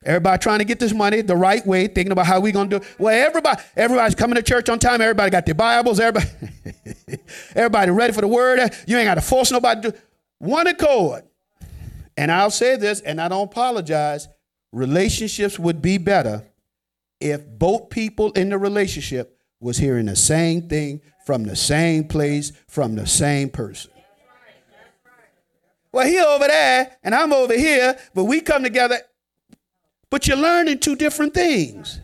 [0.04, 2.76] Everybody trying to get this money the right way, thinking about how we gonna do
[2.76, 2.96] it.
[2.98, 5.00] Well, everybody, everybody's coming to church on time.
[5.00, 6.00] Everybody got their Bibles.
[6.00, 6.26] Everybody,
[7.54, 8.58] everybody ready for the word.
[8.88, 9.98] You ain't got to force nobody to do
[10.38, 11.22] one accord.
[12.16, 14.26] And I'll say this, and I don't apologize.
[14.72, 16.44] Relationships would be better
[17.20, 22.52] if both people in the relationship was hearing the same thing from the same place
[22.68, 23.90] from the same person.
[25.92, 28.98] Well, he over there and I'm over here, but we come together.
[30.10, 32.00] But you're learning two different things.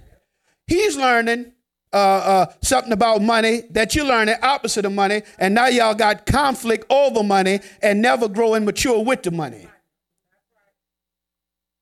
[0.66, 1.52] He's learning
[1.92, 6.24] uh, uh, something about money that you're learning opposite of money, and now y'all got
[6.24, 9.66] conflict over money and never grow and mature with the money.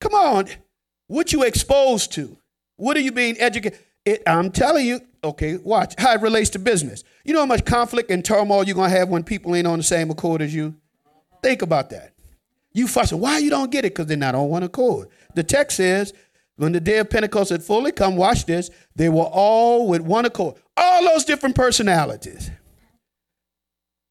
[0.01, 0.49] Come on,
[1.09, 2.39] what you exposed to?
[2.79, 3.79] What are you being educated?
[4.05, 7.05] It, I'm telling you, okay, watch how it relates to business.
[7.24, 9.85] You know how much conflict and turmoil you're gonna have when people ain't on the
[9.85, 10.74] same accord as you?
[11.43, 12.14] Think about that.
[12.72, 13.91] You fussing, why you don't get it?
[13.95, 15.09] Because they're not on one accord.
[15.35, 16.14] The text says,
[16.57, 20.24] when the day of Pentecost had fully come, watch this, they were all with one
[20.24, 20.57] accord.
[20.76, 22.51] All those different personalities.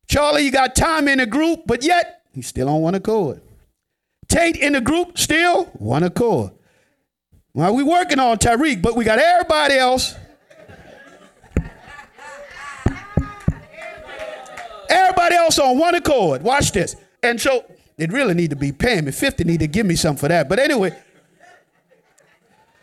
[0.08, 3.42] Charlie, you got time in a group, but yet he's still on one accord.
[4.28, 6.52] Tate in the group, still one accord.
[7.58, 10.14] Well, we working on Tyreek, but we got everybody else
[14.88, 16.44] Everybody else on one accord.
[16.44, 16.96] Watch this.
[17.24, 17.66] And so
[17.98, 19.12] it really need to be paying me.
[19.12, 20.48] 50 need to give me something for that.
[20.48, 20.96] But anyway,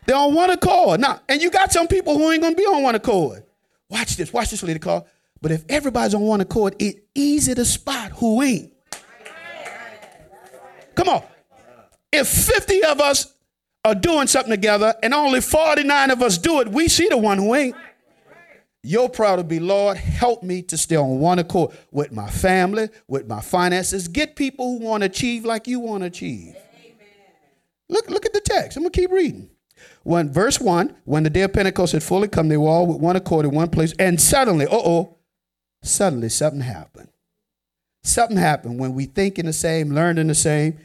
[0.06, 1.00] they're on one accord.
[1.00, 3.44] Now, and you got some people who ain't gonna be on one accord.
[3.88, 5.06] Watch this, watch this, lady call.
[5.40, 8.72] But if everybody's on one accord, it's easy to spot who ain't.
[10.96, 11.22] Come on.
[12.12, 13.33] If 50 of us
[13.84, 17.38] are doing something together and only 49 of us do it, we see the one
[17.38, 17.76] who ain't.
[18.82, 22.90] Your prayer to be, Lord, help me to stay on one accord with my family,
[23.08, 24.08] with my finances.
[24.08, 26.54] Get people who want to achieve like you want to achieve.
[26.54, 26.94] Amen.
[27.88, 28.76] Look, look at the text.
[28.76, 29.48] I'm gonna keep reading.
[30.02, 32.98] When verse one, when the day of Pentecost had fully come, they were all with
[32.98, 35.16] one accord in one place, and suddenly, uh oh,
[35.82, 37.08] suddenly something happened.
[38.02, 40.78] Something happened when we think in the same, learn in the same.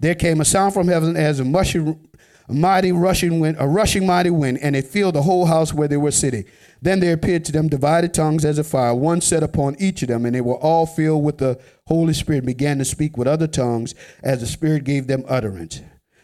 [0.00, 2.08] There came a sound from heaven as a mushing,
[2.48, 5.88] a mighty rushing wind, a rushing mighty wind, and it filled the whole house where
[5.88, 6.44] they were sitting.
[6.82, 10.08] Then there appeared to them divided tongues as a fire, one set upon each of
[10.08, 13.46] them, and they were all filled with the Holy Spirit, began to speak with other
[13.46, 15.80] tongues as the Spirit gave them utterance.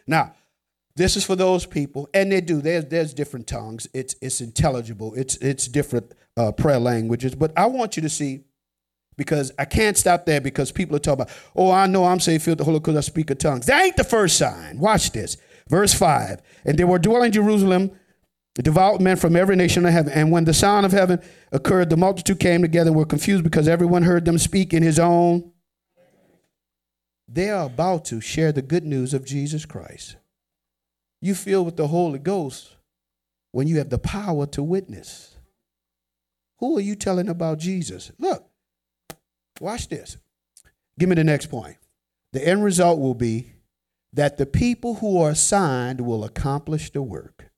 [0.06, 0.34] Now,
[0.96, 2.60] this is for those people, and they do.
[2.60, 3.88] There's there's different tongues.
[3.94, 5.14] It's it's intelligible.
[5.14, 7.34] It's it's different uh, prayer languages.
[7.34, 8.44] But I want you to see,
[9.16, 12.42] because I can't stop there because people are talking about, oh, I know I'm saved,
[12.42, 13.66] filled the Holy Ghost, I speak of tongues.
[13.66, 14.78] That ain't the first sign.
[14.78, 15.36] Watch this,
[15.70, 16.42] verse five.
[16.64, 17.92] And they were dwelling in Jerusalem
[18.54, 20.12] devout men from every nation of heaven.
[20.12, 23.66] And when the sound of heaven occurred, the multitude came together and were confused because
[23.66, 25.50] everyone heard them speak in his own.
[27.26, 30.16] They are about to share the good news of Jesus Christ.
[31.22, 32.76] You feel with the Holy Ghost
[33.52, 35.36] when you have the power to witness.
[36.58, 38.10] Who are you telling about Jesus?
[38.18, 38.44] Look,
[39.60, 40.18] watch this.
[40.98, 41.76] Give me the next point.
[42.32, 43.52] The end result will be
[44.12, 47.50] that the people who are assigned will accomplish the work.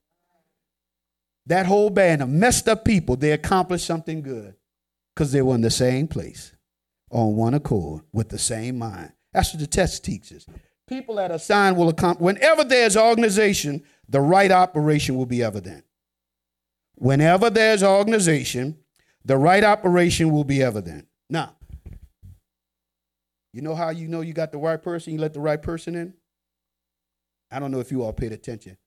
[1.45, 4.55] That whole band of messed up people, they accomplished something good.
[5.13, 6.53] Because they were in the same place,
[7.11, 9.11] on one accord, with the same mind.
[9.31, 10.47] That's what the test teaches.
[10.87, 12.23] People that are sign will accomplish.
[12.23, 15.85] Whenever there's organization, the right operation will be evident.
[16.95, 18.79] Whenever there's organization,
[19.23, 21.07] the right operation will be evident.
[21.29, 21.55] Now,
[23.53, 25.13] you know how you know you got the right person?
[25.13, 26.13] You let the right person in?
[27.53, 28.77] I don't know if you all paid attention.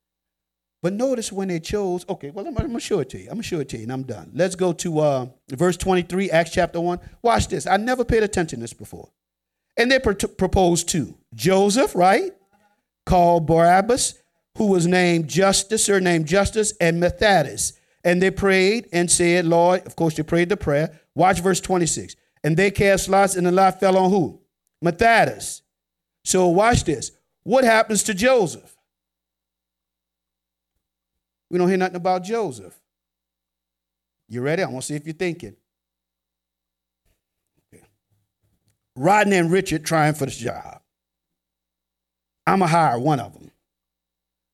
[0.82, 3.24] But notice when they chose, okay, well, I'm, I'm going to show it to you.
[3.24, 4.30] I'm going to show it to you, and I'm done.
[4.34, 7.00] Let's go to uh, verse 23, Acts chapter 1.
[7.22, 7.66] Watch this.
[7.66, 9.10] I never paid attention to this before.
[9.76, 12.32] And they proposed two Joseph, right?
[13.04, 14.14] Called Barabbas,
[14.56, 17.74] who was named Justus, surnamed named Justus, and Matthias.
[18.04, 21.00] And they prayed and said, Lord, of course, they prayed the prayer.
[21.14, 22.16] Watch verse 26.
[22.44, 24.40] And they cast lots, and the lot fell on who?
[24.80, 25.62] Matthias.
[26.24, 27.10] So watch this.
[27.46, 28.76] What happens to Joseph?
[31.48, 32.76] We don't hear nothing about Joseph.
[34.28, 34.64] You ready?
[34.64, 35.54] I want to see if you're thinking.
[38.96, 40.80] Rodney and Richard trying for this job.
[42.48, 43.52] I'm going to hire one of them.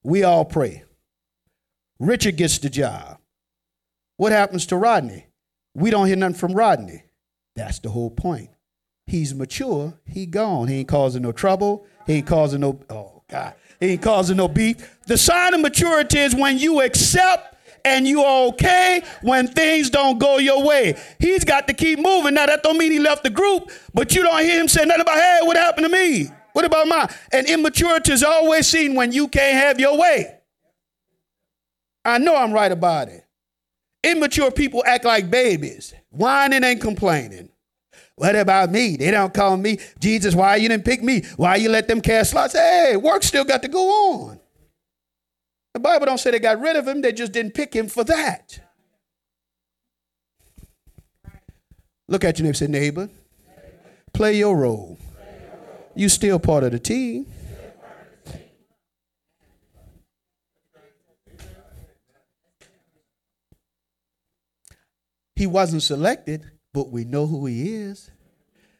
[0.02, 0.84] We all pray.
[1.98, 3.16] Richard gets the job.
[4.18, 5.28] What happens to Rodney?
[5.72, 7.04] We don't hear nothing from Rodney.
[7.56, 8.50] That's the whole point.
[9.06, 9.94] He's mature.
[10.04, 10.68] He gone.
[10.68, 11.86] He ain't causing no trouble.
[12.06, 13.54] He ain't causing no, oh, God.
[13.80, 14.98] He ain't causing no beef.
[15.06, 20.18] The sign of maturity is when you accept and you are okay when things don't
[20.18, 20.96] go your way.
[21.18, 22.34] He's got to keep moving.
[22.34, 25.02] Now, that don't mean he left the group, but you don't hear him say nothing
[25.02, 26.28] about, hey, what happened to me?
[26.52, 27.08] What about mine?
[27.32, 30.38] And immaturity is always seen when you can't have your way.
[32.04, 33.24] I know I'm right about it.
[34.04, 37.48] Immature people act like babies, whining and complaining.
[38.16, 38.96] What about me?
[38.96, 39.78] They don't call me.
[39.98, 41.22] Jesus, why you didn't pick me?
[41.36, 42.52] Why you let them cast lots?
[42.52, 44.40] Hey, work still got to go on.
[45.74, 48.04] The Bible don't say they got rid of him, they just didn't pick him for
[48.04, 48.60] that.
[52.08, 53.08] Look at your neighbor, say, neighbor,
[54.12, 54.98] play your role.
[55.94, 57.26] You still part of the team.
[65.34, 68.10] He wasn't selected, but we know who he is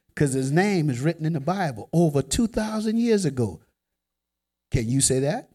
[0.09, 3.61] because his name is written in the Bible over 2,000 years ago.
[4.71, 5.51] Can you say that?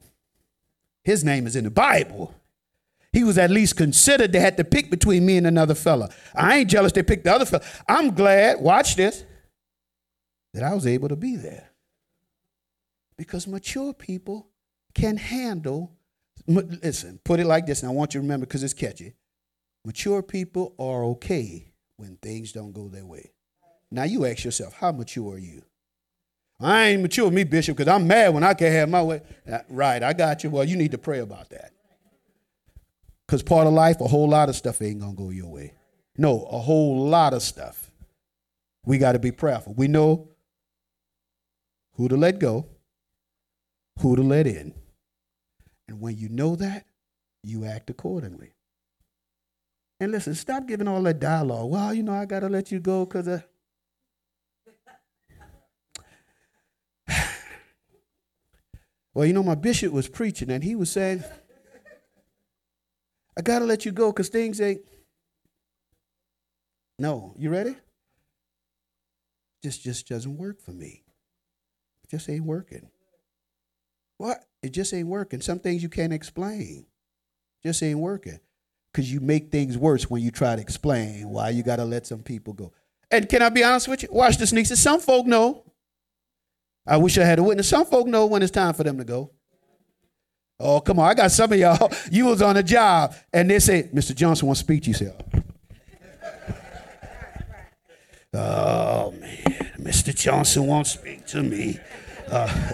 [1.04, 2.34] His name is in the Bible.
[3.14, 4.32] He was at least considered.
[4.32, 6.10] They had to pick between me and another fella.
[6.36, 7.64] I ain't jealous they picked the other fella.
[7.88, 9.24] I'm glad, watch this,
[10.54, 11.70] that I was able to be there.
[13.18, 14.50] Because mature people
[14.94, 15.92] can handle,
[16.46, 19.16] listen, put it like this, and I want you to remember because it's catchy.
[19.84, 23.32] Mature people are okay when things don't go their way.
[23.92, 25.64] Now you ask yourself, how mature are you?
[26.60, 29.22] I ain't mature me, Bishop, because I'm mad when I can't have my way.
[29.70, 30.50] Right, I got you.
[30.50, 31.72] Well, you need to pray about that.
[33.26, 35.74] Because part of life, a whole lot of stuff ain't going to go your way.
[36.18, 37.92] No, a whole lot of stuff.
[38.86, 39.76] We got to be prayerful.
[39.76, 40.30] We know
[41.94, 42.68] who to let go,
[44.00, 44.74] who to let in.
[45.88, 46.86] And when you know that,
[47.44, 48.54] you act accordingly.
[50.00, 51.72] And listen, stop giving all that dialogue.
[51.72, 53.44] Well, you know, I got to let you go because of.
[59.14, 61.24] well, you know, my bishop was preaching and he was saying,
[63.36, 64.82] I got to let you go because things ain't.
[67.00, 67.76] No, you ready?
[69.64, 71.04] This just doesn't work for me.
[72.04, 72.90] It just ain't working.
[74.18, 74.44] What?
[74.62, 75.42] It just ain't working.
[75.42, 76.86] Some things you can't explain.
[77.64, 78.40] Just ain't working
[78.92, 82.08] because you make things worse when you try to explain why you got to let
[82.08, 82.72] some people go.
[83.12, 84.10] And can I be honest with you?
[84.12, 84.82] Watch this, nieces.
[84.82, 85.64] Some folk know.
[86.86, 87.70] I wish I had a witness.
[87.70, 89.32] Some folk know when it's time for them to go.
[90.60, 91.08] Oh, come on.
[91.10, 91.92] I got some of y'all.
[92.12, 94.16] You was on a job and they say, Mr.
[94.16, 94.94] Johnson wants to speak to you.
[94.94, 95.14] Say,
[98.34, 99.72] oh, man.
[99.80, 100.14] Mr.
[100.14, 101.80] Johnson won't speak to me.
[102.30, 102.74] Uh,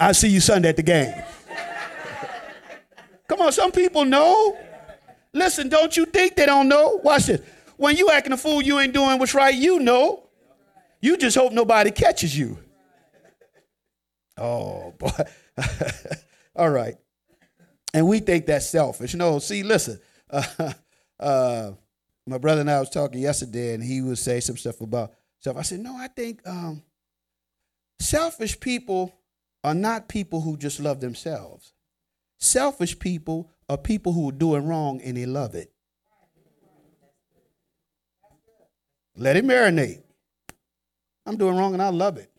[0.00, 1.12] I'll see you Sunday at the game.
[3.30, 4.58] Come on, some people know.
[5.32, 7.00] Listen, don't you think they don't know?
[7.04, 7.40] Watch this.
[7.76, 10.28] When you acting a fool, you ain't doing what's right, you know.
[11.00, 12.58] You just hope nobody catches you.
[14.36, 15.10] Oh, boy.
[16.56, 16.96] All right.
[17.94, 19.14] And we think that's selfish.
[19.14, 20.00] No, see, listen.
[20.28, 20.72] Uh,
[21.20, 21.70] uh,
[22.26, 25.56] my brother and I was talking yesterday, and he would say some stuff about stuff.
[25.56, 26.82] I said, no, I think um,
[28.00, 29.14] selfish people
[29.62, 31.74] are not people who just love themselves.
[32.40, 35.70] Selfish people are people who are doing wrong and they love it.
[39.14, 40.02] Let it marinate.
[41.26, 42.30] I'm doing wrong and I love it.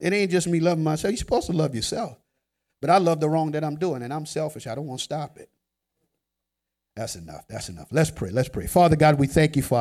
[0.00, 1.12] It ain't just me loving myself.
[1.12, 2.18] You're supposed to love yourself.
[2.80, 4.66] But I love the wrong that I'm doing and I'm selfish.
[4.66, 5.48] I don't want to stop it.
[6.96, 7.46] That's enough.
[7.48, 7.88] That's enough.
[7.92, 8.30] Let's pray.
[8.30, 8.66] Let's pray.
[8.66, 9.78] Father God, we thank you for